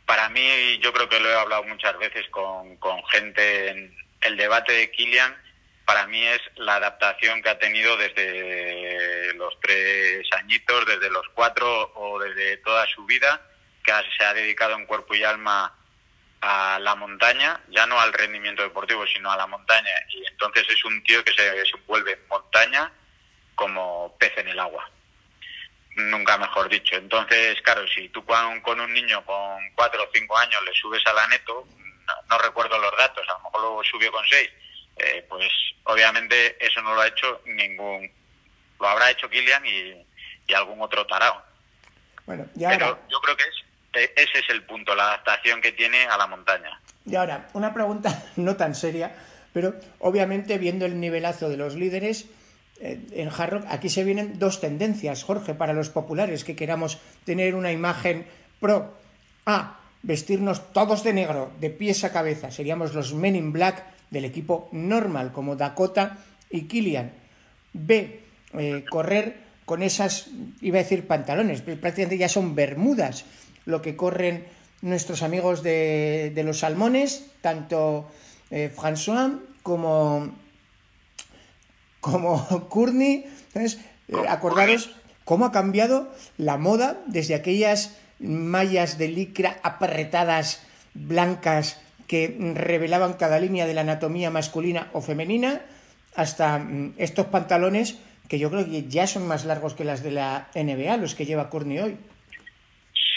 Para 0.09 0.27
mí, 0.29 0.79
yo 0.79 0.91
creo 0.91 1.07
que 1.07 1.19
lo 1.19 1.29
he 1.29 1.35
hablado 1.35 1.65
muchas 1.65 1.95
veces 1.99 2.27
con, 2.31 2.77
con 2.77 3.05
gente 3.09 3.69
en 3.69 3.95
el 4.21 4.37
debate 4.37 4.73
de 4.73 4.89
Kilian, 4.89 5.37
para 5.85 6.07
mí 6.07 6.25
es 6.25 6.41
la 6.55 6.77
adaptación 6.77 7.43
que 7.43 7.49
ha 7.51 7.59
tenido 7.59 7.95
desde 7.95 9.35
los 9.35 9.53
tres 9.61 10.27
añitos, 10.31 10.87
desde 10.87 11.11
los 11.11 11.29
cuatro 11.35 11.91
o 11.93 12.17
desde 12.17 12.57
toda 12.57 12.87
su 12.87 13.05
vida, 13.05 13.39
que 13.83 13.93
se 14.17 14.25
ha 14.25 14.33
dedicado 14.33 14.73
en 14.73 14.87
cuerpo 14.87 15.13
y 15.13 15.23
alma 15.23 15.77
a 16.41 16.79
la 16.81 16.95
montaña, 16.95 17.61
ya 17.69 17.85
no 17.85 18.01
al 18.01 18.11
rendimiento 18.11 18.63
deportivo, 18.63 19.05
sino 19.05 19.31
a 19.31 19.37
la 19.37 19.45
montaña. 19.45 19.93
Y 20.09 20.25
entonces 20.25 20.65
es 20.69 20.83
un 20.85 21.03
tío 21.03 21.23
que 21.23 21.33
se, 21.33 21.43
se 21.67 21.77
vuelve 21.85 22.19
montaña 22.27 22.91
como 23.53 24.17
pez 24.17 24.35
en 24.39 24.47
el 24.47 24.59
agua. 24.59 24.89
Nunca 25.99 26.37
mejor 26.37 26.69
dicho. 26.69 26.95
Entonces, 26.95 27.61
claro, 27.61 27.85
si 27.87 28.09
tú 28.09 28.23
con, 28.25 28.61
con 28.61 28.79
un 28.79 28.93
niño 28.93 29.23
con 29.25 29.57
cuatro 29.75 30.03
o 30.03 30.09
cinco 30.13 30.37
años 30.37 30.61
le 30.63 30.73
subes 30.73 31.05
a 31.05 31.13
la 31.13 31.27
neto, 31.27 31.67
no, 32.29 32.37
recuerdo 32.37 32.77
los 32.77 32.91
datos, 32.97 33.25
a 33.27 33.33
lo 33.33 33.43
mejor 33.43 33.61
lo 33.61 33.83
subió 33.83 34.11
con 34.11 34.23
seis, 34.27 34.49
eh, 34.97 35.25
pues 35.27 35.49
obviamente 35.83 36.57
eso 36.63 36.81
no 36.81 36.93
lo 36.93 37.01
ha 37.01 37.07
hecho 37.07 37.41
ningún, 37.45 38.11
lo 38.79 38.87
habrá 38.87 39.11
hecho 39.11 39.29
Kilian 39.29 39.65
y, 39.65 40.05
algún 40.53 40.81
otro 40.81 41.05
tarao. 41.05 41.43
Bueno, 42.25 42.47
Pero 42.57 42.99
yo 43.07 43.21
creo 43.21 43.37
que 43.37 43.43
es, 43.43 43.63
e, 43.93 44.13
ese 44.15 44.39
es 44.39 44.49
el 44.49 44.63
punto, 44.63 44.95
la 44.95 45.03
adaptación 45.03 45.61
que 45.61 45.73
tiene 45.73 46.07
a 46.07 46.17
la 46.17 46.25
montaña. 46.25 46.81
Y 47.05 47.15
ahora, 47.15 47.49
una 47.53 47.71
pregunta 47.71 48.23
no 48.35 48.55
tan 48.57 48.73
seria, 48.73 49.15
pero 49.53 49.75
obviamente 49.99 50.57
viendo 50.57 50.87
el 50.87 50.99
nivelazo 50.99 51.49
de 51.49 51.57
los 51.57 51.75
líderes 51.75 52.25
en 52.79 53.29
Hard 53.29 53.65
aquí 53.69 53.89
se 53.89 54.03
vienen 54.03 54.39
dos 54.39 54.61
tendencias, 54.61 55.23
Jorge, 55.23 55.53
para 55.53 55.73
los 55.73 55.89
populares 55.89 56.43
que 56.43 56.55
queramos 56.55 56.99
tener 57.25 57.55
una 57.55 57.71
imagen 57.71 58.25
pro. 58.59 58.93
A, 59.45 59.79
vestirnos 60.03 60.71
todos 60.71 61.03
de 61.03 61.13
negro, 61.13 61.51
de 61.59 61.69
pies 61.69 62.03
a 62.03 62.11
cabeza, 62.11 62.51
seríamos 62.51 62.93
los 62.93 63.13
Men 63.13 63.35
in 63.35 63.51
Black 63.51 63.83
del 64.09 64.25
equipo 64.25 64.69
normal, 64.71 65.31
como 65.31 65.55
Dakota 65.55 66.17
y 66.49 66.63
Killian. 66.63 67.11
B, 67.73 68.21
eh, 68.53 68.85
correr 68.89 69.49
con 69.65 69.83
esas, 69.83 70.27
iba 70.61 70.79
a 70.79 70.83
decir 70.83 71.05
pantalones, 71.05 71.61
prácticamente 71.61 72.17
ya 72.17 72.29
son 72.29 72.55
bermudas, 72.55 73.25
lo 73.65 73.81
que 73.81 73.95
corren 73.95 74.45
nuestros 74.81 75.21
amigos 75.21 75.61
de, 75.61 76.33
los 76.43 76.59
salmones, 76.59 77.25
tanto 77.41 78.09
eh, 78.49 78.71
François 78.75 79.37
como, 79.61 80.31
como 81.99 82.67
Courtney. 82.69 83.25
Entonces, 83.47 83.79
eh, 84.07 84.15
acordaros 84.27 84.91
cómo 85.25 85.45
ha 85.45 85.51
cambiado 85.51 86.13
la 86.37 86.57
moda 86.57 87.01
desde 87.07 87.35
aquellas 87.35 87.97
mallas 88.19 88.97
de 88.97 89.07
licra 89.07 89.57
apretadas, 89.63 90.65
blancas, 90.93 91.79
que 92.07 92.35
revelaban 92.55 93.13
cada 93.13 93.39
línea 93.39 93.67
de 93.67 93.75
la 93.75 93.81
anatomía 93.81 94.31
masculina 94.31 94.89
o 94.93 95.01
femenina, 95.01 95.61
hasta 96.15 96.57
mm, 96.57 96.95
estos 96.97 97.27
pantalones 97.27 97.99
que 98.27 98.39
yo 98.39 98.49
creo 98.49 98.65
que 98.65 98.87
ya 98.87 99.05
son 99.07 99.27
más 99.27 99.45
largos 99.45 99.75
que 99.75 99.83
las 99.83 100.03
de 100.03 100.11
la 100.11 100.49
NBA, 100.55 100.97
los 100.97 101.15
que 101.15 101.25
lleva 101.25 101.49
Courtney 101.49 101.79
hoy. 101.79 101.97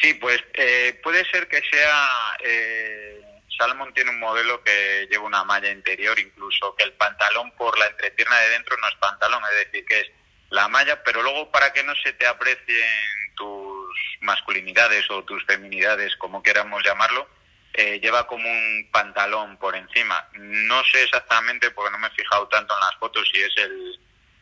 Sí, 0.00 0.14
pues 0.14 0.40
eh, 0.54 0.98
puede 1.02 1.24
ser 1.30 1.48
que 1.48 1.60
sea... 1.70 2.08
Eh, 2.44 3.21
Salmon 3.56 3.92
tiene 3.94 4.10
un 4.10 4.20
modelo 4.20 4.62
que 4.62 5.06
lleva 5.10 5.24
una 5.24 5.44
malla 5.44 5.70
interior, 5.70 6.18
incluso 6.18 6.74
que 6.76 6.84
el 6.84 6.92
pantalón 6.94 7.50
por 7.52 7.78
la 7.78 7.86
entrepierna 7.86 8.38
de 8.40 8.50
dentro 8.50 8.76
no 8.78 8.88
es 8.88 8.94
pantalón, 8.96 9.42
es 9.52 9.66
decir, 9.66 9.84
que 9.84 10.00
es 10.00 10.10
la 10.50 10.68
malla, 10.68 11.02
pero 11.02 11.22
luego 11.22 11.50
para 11.50 11.72
que 11.72 11.82
no 11.82 11.94
se 11.96 12.12
te 12.12 12.26
aprecien 12.26 13.34
tus 13.36 13.96
masculinidades 14.20 15.10
o 15.10 15.24
tus 15.24 15.44
feminidades, 15.44 16.16
como 16.16 16.42
queramos 16.42 16.82
llamarlo, 16.84 17.28
eh, 17.74 17.98
lleva 18.00 18.26
como 18.26 18.48
un 18.48 18.88
pantalón 18.92 19.56
por 19.56 19.74
encima. 19.74 20.28
No 20.34 20.84
sé 20.84 21.04
exactamente, 21.04 21.70
porque 21.70 21.90
no 21.90 21.98
me 21.98 22.08
he 22.08 22.10
fijado 22.10 22.46
tanto 22.48 22.74
en 22.74 22.80
las 22.80 22.94
fotos, 22.96 23.28
si 23.32 23.40
es 23.40 23.52
el, 23.56 24.00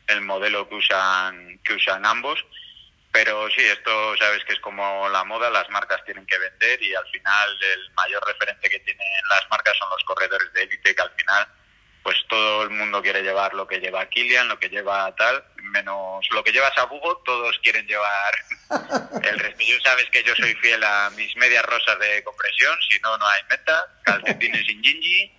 el 0.09 0.21
modelo 0.23 0.69
que 0.69 0.75
usan, 0.75 1.61
que 1.63 1.75
usan 1.75 2.05
ambos, 2.05 2.45
pero 3.13 3.49
sí, 3.51 3.63
esto 3.63 4.17
sabes 4.17 4.45
que 4.45 4.53
es 4.53 4.61
como 4.61 5.09
la 5.09 5.25
moda, 5.25 5.51
las 5.51 5.69
marcas 5.71 6.05
tienen 6.05 6.27
que 6.27 6.39
vender 6.39 6.83
y 6.83 6.95
al 6.95 7.07
final 7.09 7.59
el 7.75 7.91
mayor 7.95 8.25
referente 8.27 8.71
que 8.71 8.79
tienen 8.81 9.07
las 9.29 9.49
marcas 9.51 9.77
son 9.79 9.91
los 9.91 10.05
corredores 10.05 10.53
de 10.53 10.63
élite, 10.63 10.95
que 10.95 11.03
al 11.03 11.11
final 11.13 11.47
pues 12.03 12.17
todo 12.29 12.63
el 12.63 12.71
mundo 12.71 13.03
quiere 13.03 13.23
llevar 13.23 13.53
lo 13.53 13.67
que 13.67 13.79
lleva 13.79 14.09
Kilian, 14.09 14.49
lo 14.49 14.59
que 14.59 14.71
lleva 14.71 15.15
tal, 15.17 15.45
menos 15.57 16.27
lo 16.31 16.43
que 16.43 16.53
lleva 16.53 16.73
Sabugo, 16.75 17.19
todos 17.19 17.59
quieren 17.63 17.87
llevar 17.87 18.35
el 19.23 19.39
resto. 19.39 19.63
Yo 19.63 19.79
sabes 19.83 20.09
que 20.11 20.23
yo 20.23 20.35
soy 20.35 20.55
fiel 20.55 20.83
a 20.83 21.11
mis 21.11 21.37
medias 21.37 21.65
rosas 21.67 21.99
de 21.99 22.23
compresión, 22.25 22.77
si 22.89 22.99
no, 23.01 23.19
no 23.19 23.27
hay 23.27 23.43
meta, 23.51 23.87
calcetines 24.05 24.67
sin 24.67 24.83
gingy 24.83 25.33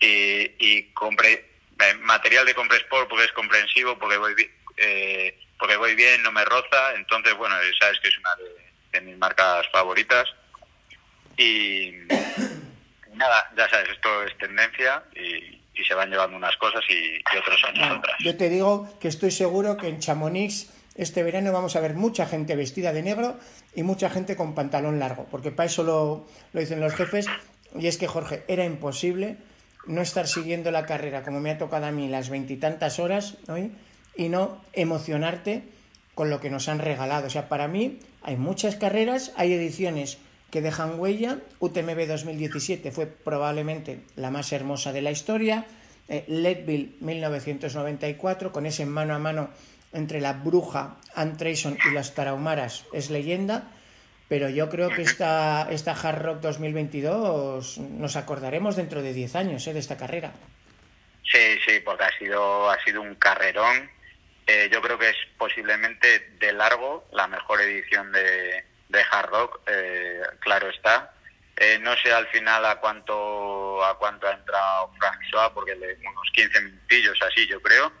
y, 0.00 0.56
y 0.58 0.92
compre, 0.94 1.52
eh, 1.78 1.94
material 2.00 2.46
de 2.46 2.54
Compresport 2.54 3.08
porque 3.08 3.24
es 3.24 3.32
comprensivo, 3.32 3.98
porque 3.98 4.16
voy, 4.16 4.50
eh, 4.76 5.38
porque 5.62 5.76
voy 5.76 5.94
bien, 5.94 6.20
no 6.24 6.32
me 6.32 6.44
roza, 6.44 6.92
entonces, 6.96 7.36
bueno, 7.36 7.54
sabes 7.78 8.00
que 8.00 8.08
es 8.08 8.18
una 8.18 8.30
de, 8.90 9.00
mis 9.00 9.16
marcas 9.16 9.64
favoritas. 9.70 10.28
Y, 11.38 11.92
nada, 13.14 13.48
ya 13.56 13.68
sabes, 13.68 13.90
esto 13.90 14.24
es 14.24 14.36
tendencia 14.38 15.04
y, 15.14 15.62
se 15.86 15.94
van 15.94 16.10
llevando 16.10 16.36
unas 16.36 16.56
cosas 16.56 16.82
y, 16.88 17.16
otros 17.38 17.62
años 17.64 17.98
otras. 17.98 18.16
Yo 18.18 18.36
te 18.36 18.48
digo 18.48 18.92
que 19.00 19.06
estoy 19.06 19.30
seguro 19.30 19.76
que 19.76 19.86
en 19.86 20.00
Chamonix 20.00 20.68
este 20.96 21.22
verano 21.22 21.52
vamos 21.52 21.76
a 21.76 21.80
ver 21.80 21.94
mucha 21.94 22.26
gente 22.26 22.56
vestida 22.56 22.92
de 22.92 23.02
negro 23.02 23.38
y 23.76 23.84
mucha 23.84 24.10
gente 24.10 24.34
con 24.34 24.56
pantalón 24.56 24.98
largo, 24.98 25.28
porque 25.30 25.52
para 25.52 25.68
eso 25.68 25.84
lo, 25.84 26.28
lo 26.52 26.60
dicen 26.60 26.80
los 26.80 26.94
jefes. 26.94 27.26
Y 27.78 27.86
es 27.86 27.98
que, 27.98 28.08
Jorge, 28.08 28.42
era 28.48 28.64
imposible 28.64 29.36
no 29.86 30.02
estar 30.02 30.26
siguiendo 30.26 30.72
la 30.72 30.86
carrera 30.86 31.22
como 31.22 31.38
me 31.38 31.52
ha 31.52 31.58
tocado 31.58 31.86
a 31.86 31.92
mí 31.92 32.08
las 32.08 32.30
veintitantas 32.30 32.98
horas 32.98 33.36
hoy 33.46 33.70
y 34.16 34.28
no 34.28 34.62
emocionarte 34.72 35.62
con 36.14 36.30
lo 36.30 36.40
que 36.40 36.50
nos 36.50 36.68
han 36.68 36.78
regalado. 36.78 37.26
O 37.26 37.30
sea, 37.30 37.48
para 37.48 37.68
mí 37.68 38.00
hay 38.22 38.36
muchas 38.36 38.76
carreras, 38.76 39.32
hay 39.36 39.52
ediciones 39.52 40.18
que 40.50 40.60
dejan 40.60 41.00
huella. 41.00 41.38
UTMB 41.60 42.06
2017 42.06 42.92
fue 42.92 43.06
probablemente 43.06 44.00
la 44.16 44.30
más 44.30 44.52
hermosa 44.52 44.92
de 44.92 45.02
la 45.02 45.10
historia. 45.10 45.64
Eh, 46.08 46.24
Leadville 46.28 46.96
1994, 47.00 48.52
con 48.52 48.66
ese 48.66 48.84
mano 48.84 49.14
a 49.14 49.18
mano 49.18 49.50
entre 49.92 50.20
la 50.20 50.34
bruja 50.34 50.96
Ann 51.14 51.36
y 51.40 51.94
las 51.94 52.14
tarahumaras, 52.14 52.84
es 52.92 53.10
leyenda. 53.10 53.70
Pero 54.28 54.48
yo 54.48 54.68
creo 54.70 54.88
que 54.88 55.02
esta, 55.02 55.68
esta 55.70 55.92
Hard 55.92 56.22
Rock 56.22 56.40
2022 56.40 57.78
nos 57.78 58.16
acordaremos 58.16 58.76
dentro 58.76 59.02
de 59.02 59.12
10 59.12 59.36
años 59.36 59.66
eh, 59.66 59.74
de 59.74 59.80
esta 59.80 59.96
carrera. 59.96 60.32
Sí, 61.22 61.58
sí, 61.66 61.80
porque 61.84 62.04
ha 62.04 62.18
sido, 62.18 62.70
ha 62.70 62.82
sido 62.82 63.02
un 63.02 63.14
carrerón. 63.14 63.90
Eh, 64.46 64.68
yo 64.72 64.82
creo 64.82 64.98
que 64.98 65.10
es 65.10 65.16
posiblemente 65.38 66.30
de 66.38 66.52
largo 66.52 67.08
la 67.12 67.26
mejor 67.28 67.60
edición 67.60 68.10
de, 68.12 68.64
de 68.88 69.04
Hard 69.10 69.30
Rock, 69.30 69.60
eh, 69.66 70.22
claro 70.40 70.68
está. 70.68 71.14
Eh, 71.56 71.78
no 71.80 71.94
sé 71.96 72.12
al 72.12 72.26
final 72.28 72.64
a 72.64 72.76
cuánto 72.80 73.84
a 73.84 73.98
cuánto 73.98 74.26
ha 74.26 74.32
entrado 74.32 74.90
François, 74.98 75.52
porque 75.52 75.72
unos 75.74 76.30
15 76.32 76.60
minutillos 76.60 77.18
así 77.22 77.46
yo 77.46 77.60
creo. 77.60 77.92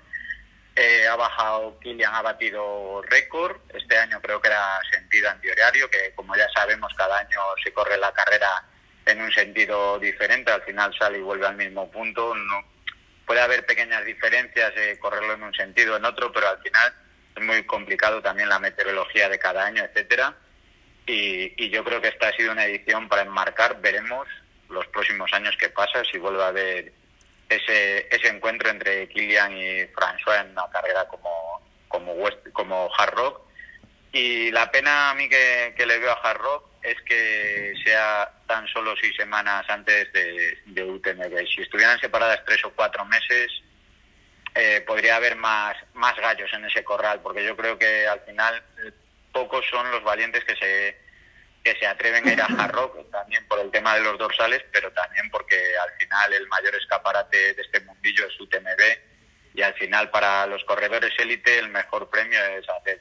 Eh, 0.74 1.06
ha 1.06 1.16
bajado 1.16 1.78
Kilian, 1.80 2.14
ha 2.14 2.22
batido 2.22 3.02
récord. 3.02 3.58
Este 3.74 3.98
año 3.98 4.20
creo 4.22 4.40
que 4.40 4.48
era 4.48 4.80
sentido 4.90 5.30
antihorario, 5.30 5.90
que 5.90 6.12
como 6.14 6.34
ya 6.34 6.48
sabemos 6.54 6.92
cada 6.96 7.18
año 7.18 7.40
se 7.62 7.72
corre 7.72 7.98
la 7.98 8.12
carrera 8.12 8.64
en 9.04 9.20
un 9.20 9.30
sentido 9.32 9.98
diferente. 9.98 10.50
Al 10.50 10.62
final 10.62 10.94
sale 10.98 11.18
y 11.18 11.22
vuelve 11.22 11.46
al 11.46 11.56
mismo 11.56 11.90
punto. 11.90 12.34
No, 12.34 12.64
puede 13.32 13.44
haber 13.44 13.64
pequeñas 13.64 14.04
diferencias 14.04 14.74
de 14.74 14.98
correrlo 14.98 15.32
en 15.32 15.42
un 15.42 15.54
sentido 15.54 15.94
o 15.94 15.96
en 15.96 16.04
otro, 16.04 16.30
pero 16.30 16.50
al 16.50 16.58
final 16.58 16.92
es 17.34 17.42
muy 17.42 17.64
complicado 17.64 18.20
también 18.20 18.50
la 18.50 18.58
meteorología 18.58 19.30
de 19.30 19.38
cada 19.38 19.64
año, 19.64 19.82
etcétera. 19.82 20.36
Y, 21.06 21.70
yo 21.70 21.82
creo 21.82 21.98
que 22.02 22.08
esta 22.08 22.28
ha 22.28 22.32
sido 22.32 22.52
una 22.52 22.66
edición 22.66 23.08
para 23.08 23.22
enmarcar. 23.22 23.80
Veremos 23.80 24.28
los 24.68 24.86
próximos 24.88 25.32
años 25.32 25.56
qué 25.58 25.70
pasa, 25.70 26.04
si 26.04 26.18
vuelve 26.18 26.42
a 26.44 26.48
haber 26.48 26.92
ese, 27.48 28.06
ese 28.14 28.28
encuentro 28.28 28.68
entre 28.68 29.08
Kilian 29.08 29.56
y 29.56 29.80
François 29.86 30.42
en 30.42 30.50
una 30.50 30.68
carrera 30.70 31.08
como, 31.08 31.62
como, 31.88 32.90
Hard 32.98 33.14
Rock. 33.14 33.40
Y 34.12 34.50
la 34.50 34.70
pena 34.70 35.08
a 35.08 35.14
mí 35.14 35.26
que, 35.30 35.72
le 35.86 35.98
veo 35.98 36.10
a 36.10 36.20
Hard 36.20 36.38
Rock 36.38 36.64
es 36.82 37.00
que 37.02 37.74
sea 37.84 38.30
tan 38.46 38.66
solo 38.68 38.94
seis 39.00 39.14
semanas 39.16 39.64
antes 39.68 40.12
de, 40.12 40.58
de 40.66 40.84
UTMB. 40.84 41.46
Si 41.46 41.62
estuvieran 41.62 41.98
separadas 42.00 42.42
tres 42.44 42.64
o 42.64 42.72
cuatro 42.72 43.04
meses, 43.04 43.50
eh, 44.54 44.82
podría 44.86 45.16
haber 45.16 45.36
más, 45.36 45.76
más 45.94 46.14
gallos 46.16 46.52
en 46.52 46.64
ese 46.64 46.84
corral, 46.84 47.20
porque 47.22 47.44
yo 47.44 47.56
creo 47.56 47.78
que 47.78 48.06
al 48.06 48.20
final 48.20 48.62
pocos 49.32 49.64
son 49.70 49.90
los 49.90 50.02
valientes 50.04 50.44
que 50.44 50.56
se, 50.56 50.98
que 51.64 51.78
se 51.78 51.86
atreven 51.86 52.28
a 52.28 52.32
ir 52.32 52.42
a 52.42 52.46
Hard 52.58 52.72
Rock, 52.72 53.10
también 53.10 53.46
por 53.48 53.60
el 53.60 53.70
tema 53.70 53.94
de 53.94 54.02
los 54.02 54.18
dorsales, 54.18 54.62
pero 54.72 54.92
también 54.92 55.30
porque 55.30 55.56
al 55.56 55.96
final 55.98 56.32
el 56.34 56.46
mayor 56.48 56.74
escaparate 56.74 57.54
de 57.54 57.62
este 57.62 57.80
mundillo 57.80 58.26
es 58.26 58.40
UTMB 58.40 58.82
y 59.54 59.62
al 59.62 59.74
final 59.74 60.10
para 60.10 60.46
los 60.46 60.64
corredores 60.64 61.12
élite 61.18 61.58
el 61.58 61.68
mejor 61.68 62.10
premio 62.10 62.42
es 62.44 62.68
hacer 62.68 63.00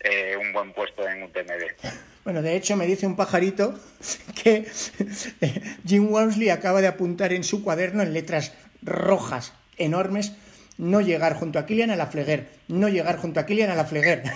eh, 0.00 0.36
un 0.36 0.52
buen 0.52 0.72
puesto 0.72 1.08
en 1.08 1.24
UTMB. 1.24 2.13
Bueno, 2.24 2.42
de 2.42 2.56
hecho 2.56 2.74
me 2.76 2.86
dice 2.86 3.06
un 3.06 3.16
pajarito 3.16 3.78
que 4.42 4.66
Jim 5.86 6.10
Wormsley 6.10 6.48
acaba 6.48 6.80
de 6.80 6.88
apuntar 6.88 7.32
en 7.32 7.44
su 7.44 7.62
cuaderno 7.62 8.02
en 8.02 8.12
letras 8.12 8.52
rojas 8.82 9.52
enormes 9.76 10.32
no 10.76 11.00
llegar 11.00 11.34
junto 11.34 11.58
a 11.58 11.66
Kilian 11.66 11.90
a 11.90 11.96
la 11.96 12.06
Fleguer, 12.06 12.48
no 12.68 12.88
llegar 12.88 13.18
junto 13.18 13.40
a 13.40 13.46
Kilian 13.46 13.70
a 13.70 13.74
la 13.76 13.84
Fleguer. 13.84 14.22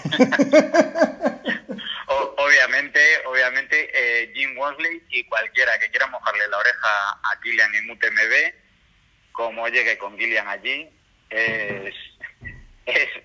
obviamente, 2.36 3.00
obviamente 3.26 3.90
eh, 3.92 4.32
Jim 4.34 4.56
Worsley 4.56 5.02
y 5.10 5.24
cualquiera 5.24 5.78
que 5.78 5.90
quiera 5.90 6.06
mojarle 6.06 6.48
la 6.48 6.58
oreja 6.58 7.10
a 7.10 7.40
Kilian 7.42 7.74
en 7.74 7.90
UTMB, 7.90 8.52
como 9.32 9.68
llegue 9.68 9.98
con 9.98 10.16
Kilian 10.16 10.48
allí, 10.48 10.88
es, 11.30 11.94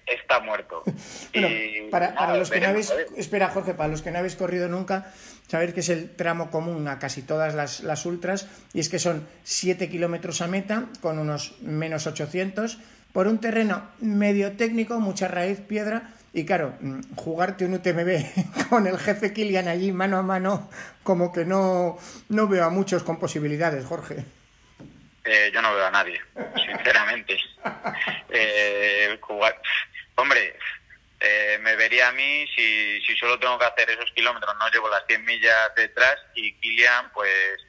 está 0.06 0.40
muerto. 0.40 0.84
para, 1.92 2.38
los 2.38 2.50
que 2.50 2.60
no 2.60 2.68
habéis, 2.68 2.94
espera 3.16 3.50
Jorge, 3.50 3.74
para 3.74 3.90
los 3.90 4.02
que 4.02 4.12
no 4.12 4.20
habéis 4.20 4.36
corrido 4.36 4.68
nunca, 4.70 5.12
saber 5.48 5.74
que 5.74 5.82
es 5.82 5.90
el 5.90 6.10
tramo 6.16 6.52
común 6.52 6.88
a 6.88 7.00
casi 7.00 7.22
todas 7.22 7.56
las, 7.56 7.82
las 7.82 8.06
ultras, 8.06 8.48
y 8.74 8.80
es 8.80 8.90
que 8.90 9.00
son 9.00 9.28
7 9.44 9.90
kilómetros 9.90 10.42
a 10.42 10.48
meta 10.48 10.90
con 11.02 11.20
unos 11.20 11.62
menos 11.62 12.08
800 12.08 12.80
por 13.12 13.28
un 13.28 13.40
terreno 13.40 13.84
medio 14.00 14.54
técnico, 14.54 15.00
mucha 15.00 15.28
raíz, 15.28 15.60
piedra, 15.60 16.14
y 16.34 16.46
claro, 16.46 16.74
mm, 16.82 17.16
jugarte 17.16 17.66
un 17.66 17.76
UTMB 17.76 18.68
con 18.70 18.88
el 18.88 18.98
jefe 18.98 19.34
Kilian 19.34 19.68
allí 19.68 19.92
mano 19.92 20.18
a 20.18 20.24
mano, 20.24 20.70
como 21.04 21.32
que 21.32 21.46
no, 21.46 21.98
no 22.30 22.48
veo 22.48 22.66
a 22.66 22.70
muchos 22.70 23.04
con 23.04 23.20
posibilidades, 23.20 23.86
Jorge. 23.86 24.26
Eh, 25.26 25.52
yo 25.54 25.62
no 25.62 25.74
veo 25.74 25.86
a 25.86 25.92
nadie, 25.92 26.22
sinceramente. 26.56 27.38
Eh, 28.36 29.20
hombre, 30.16 30.58
eh, 31.20 31.60
me 31.62 31.76
vería 31.76 32.08
a 32.08 32.12
mí 32.12 32.48
si, 32.56 33.00
si 33.02 33.16
solo 33.16 33.38
tengo 33.38 33.60
que 33.60 33.66
hacer 33.66 33.92
esos 33.92 34.10
kilómetros, 34.12 34.56
no 34.58 34.70
llevo 34.72 34.90
las 34.90 35.06
100 35.06 35.24
millas 35.24 35.76
detrás 35.76 36.16
y 36.34 36.54
Kilian 36.54 37.12
pues 37.14 37.60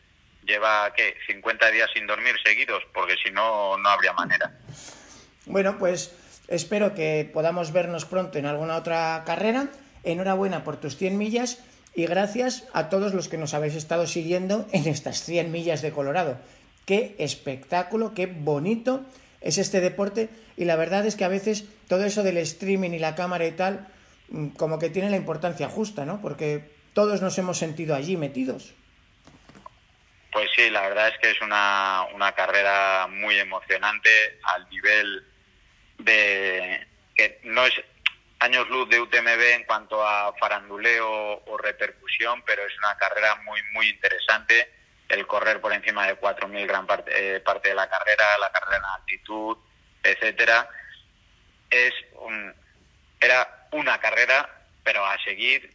lleva, 0.46 0.92
¿qué? 0.94 1.16
50 1.26 1.70
días 1.70 1.90
sin 1.92 2.06
dormir 2.06 2.34
seguidos, 2.42 2.82
porque 2.94 3.16
si 3.22 3.30
no, 3.30 3.76
no 3.76 3.88
habría 3.90 4.12
manera. 4.14 4.52
Bueno, 5.46 5.78
pues 5.78 6.12
espero 6.48 6.94
que 6.94 7.28
podamos 7.32 7.72
vernos 7.72 8.06
pronto 8.06 8.38
en 8.38 8.46
alguna 8.46 8.76
otra 8.76 9.22
carrera. 9.26 9.68
Enhorabuena 10.02 10.64
por 10.64 10.80
tus 10.80 10.96
100 10.96 11.16
millas 11.16 11.58
y 11.94 12.06
gracias 12.06 12.64
a 12.72 12.88
todos 12.88 13.14
los 13.14 13.28
que 13.28 13.38
nos 13.38 13.54
habéis 13.54 13.74
estado 13.74 14.06
siguiendo 14.06 14.66
en 14.72 14.88
estas 14.88 15.22
100 15.22 15.52
millas 15.52 15.82
de 15.82 15.92
Colorado. 15.92 16.38
Qué 16.86 17.14
espectáculo, 17.18 18.14
qué 18.14 18.26
bonito 18.26 19.04
es 19.40 19.58
este 19.58 19.80
deporte 19.80 20.28
y 20.56 20.64
la 20.64 20.76
verdad 20.76 21.06
es 21.06 21.16
que 21.16 21.24
a 21.24 21.28
veces 21.28 21.64
todo 21.88 22.04
eso 22.04 22.22
del 22.22 22.38
streaming 22.38 22.90
y 22.90 22.98
la 22.98 23.14
cámara 23.14 23.46
y 23.46 23.52
tal 23.52 23.86
mm, 24.28 24.48
como 24.50 24.78
que 24.78 24.90
tiene 24.90 25.10
la 25.10 25.16
importancia 25.16 25.68
justa, 25.68 26.04
¿no? 26.04 26.20
Porque 26.20 26.70
todos 26.94 27.20
nos 27.20 27.36
hemos 27.38 27.58
sentido 27.58 27.94
allí 27.94 28.16
metidos. 28.16 28.74
Pues 30.32 30.50
sí, 30.56 30.68
la 30.70 30.82
verdad 30.82 31.08
es 31.08 31.18
que 31.18 31.30
es 31.30 31.40
una, 31.42 32.06
una 32.14 32.32
carrera 32.32 33.06
muy 33.08 33.38
emocionante 33.38 34.10
al 34.42 34.68
nivel 34.68 35.24
de 35.98 36.86
que 37.14 37.40
no 37.44 37.64
es 37.64 37.74
años 38.40 38.68
luz 38.68 38.88
de 38.88 39.00
UTMB 39.00 39.40
en 39.54 39.64
cuanto 39.64 40.04
a 40.04 40.34
faranduleo 40.34 41.42
o 41.46 41.56
repercusión, 41.56 42.42
pero 42.44 42.66
es 42.66 42.76
una 42.78 42.96
carrera 42.96 43.36
muy 43.44 43.60
muy 43.72 43.88
interesante. 43.88 44.70
El 45.08 45.26
correr 45.26 45.60
por 45.60 45.72
encima 45.72 46.06
de 46.06 46.18
4.000 46.18 46.66
gran 46.66 46.86
parte, 46.86 47.36
eh, 47.36 47.40
parte 47.40 47.68
de 47.70 47.74
la 47.74 47.88
carrera, 47.88 48.24
la 48.40 48.50
carrera 48.50 48.78
en 48.78 48.84
altitud, 49.00 49.56
etcétera, 50.02 50.68
es 51.70 51.92
un, 52.20 52.54
era 53.20 53.66
una 53.72 53.98
carrera, 53.98 54.48
pero 54.82 55.04
a 55.04 55.18
seguir 55.22 55.72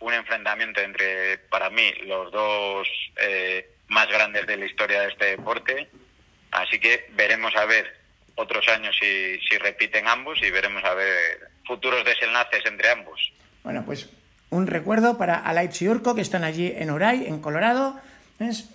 un 0.00 0.14
enfrentamiento 0.14 0.80
entre, 0.80 1.38
para 1.38 1.70
mí, 1.70 1.92
los 2.06 2.32
dos 2.32 2.88
eh, 3.16 3.76
más 3.88 4.08
grandes 4.08 4.46
de 4.46 4.56
la 4.56 4.66
historia 4.66 5.02
de 5.02 5.08
este 5.08 5.24
deporte. 5.36 5.88
Así 6.52 6.78
que 6.78 7.08
veremos 7.12 7.54
a 7.56 7.64
ver 7.66 8.00
otros 8.34 8.66
años 8.68 8.96
si, 8.98 9.38
si 9.40 9.58
repiten 9.58 10.08
ambos 10.08 10.42
y 10.42 10.50
veremos 10.50 10.82
a 10.84 10.94
ver 10.94 11.50
futuros 11.66 12.04
desenlaces 12.04 12.64
entre 12.66 12.90
ambos. 12.90 13.32
Bueno, 13.62 13.84
pues 13.84 14.08
un 14.48 14.66
recuerdo 14.66 15.18
para 15.18 15.36
Alaitz 15.36 15.80
y 15.82 15.88
Urco 15.88 16.14
que 16.14 16.22
están 16.22 16.44
allí 16.44 16.72
en 16.76 16.90
Uray, 16.90 17.26
en 17.26 17.40
Colorado. 17.40 18.00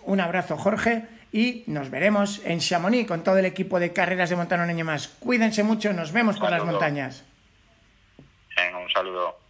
Un 0.04 0.22
abrazo, 0.22 0.58
Jorge, 0.58 1.08
y 1.32 1.64
nos 1.66 1.90
veremos 1.90 2.42
en 2.46 2.60
Chamonix 2.60 3.08
con 3.08 3.24
todo 3.24 3.40
el 3.40 3.46
equipo 3.46 3.80
de 3.80 3.94
carreras 3.94 4.30
de 4.30 4.36
montano 4.36 4.64
un 4.64 4.70
año 4.70 4.86
más. 4.86 5.08
Cuídense 5.08 5.64
mucho, 5.64 5.92
nos 5.92 6.12
vemos 6.12 6.38
por 6.38 6.52
las 6.52 6.64
montañas. 6.64 7.24
Venga, 8.56 8.78
un 8.78 8.90
saludo. 8.90 9.45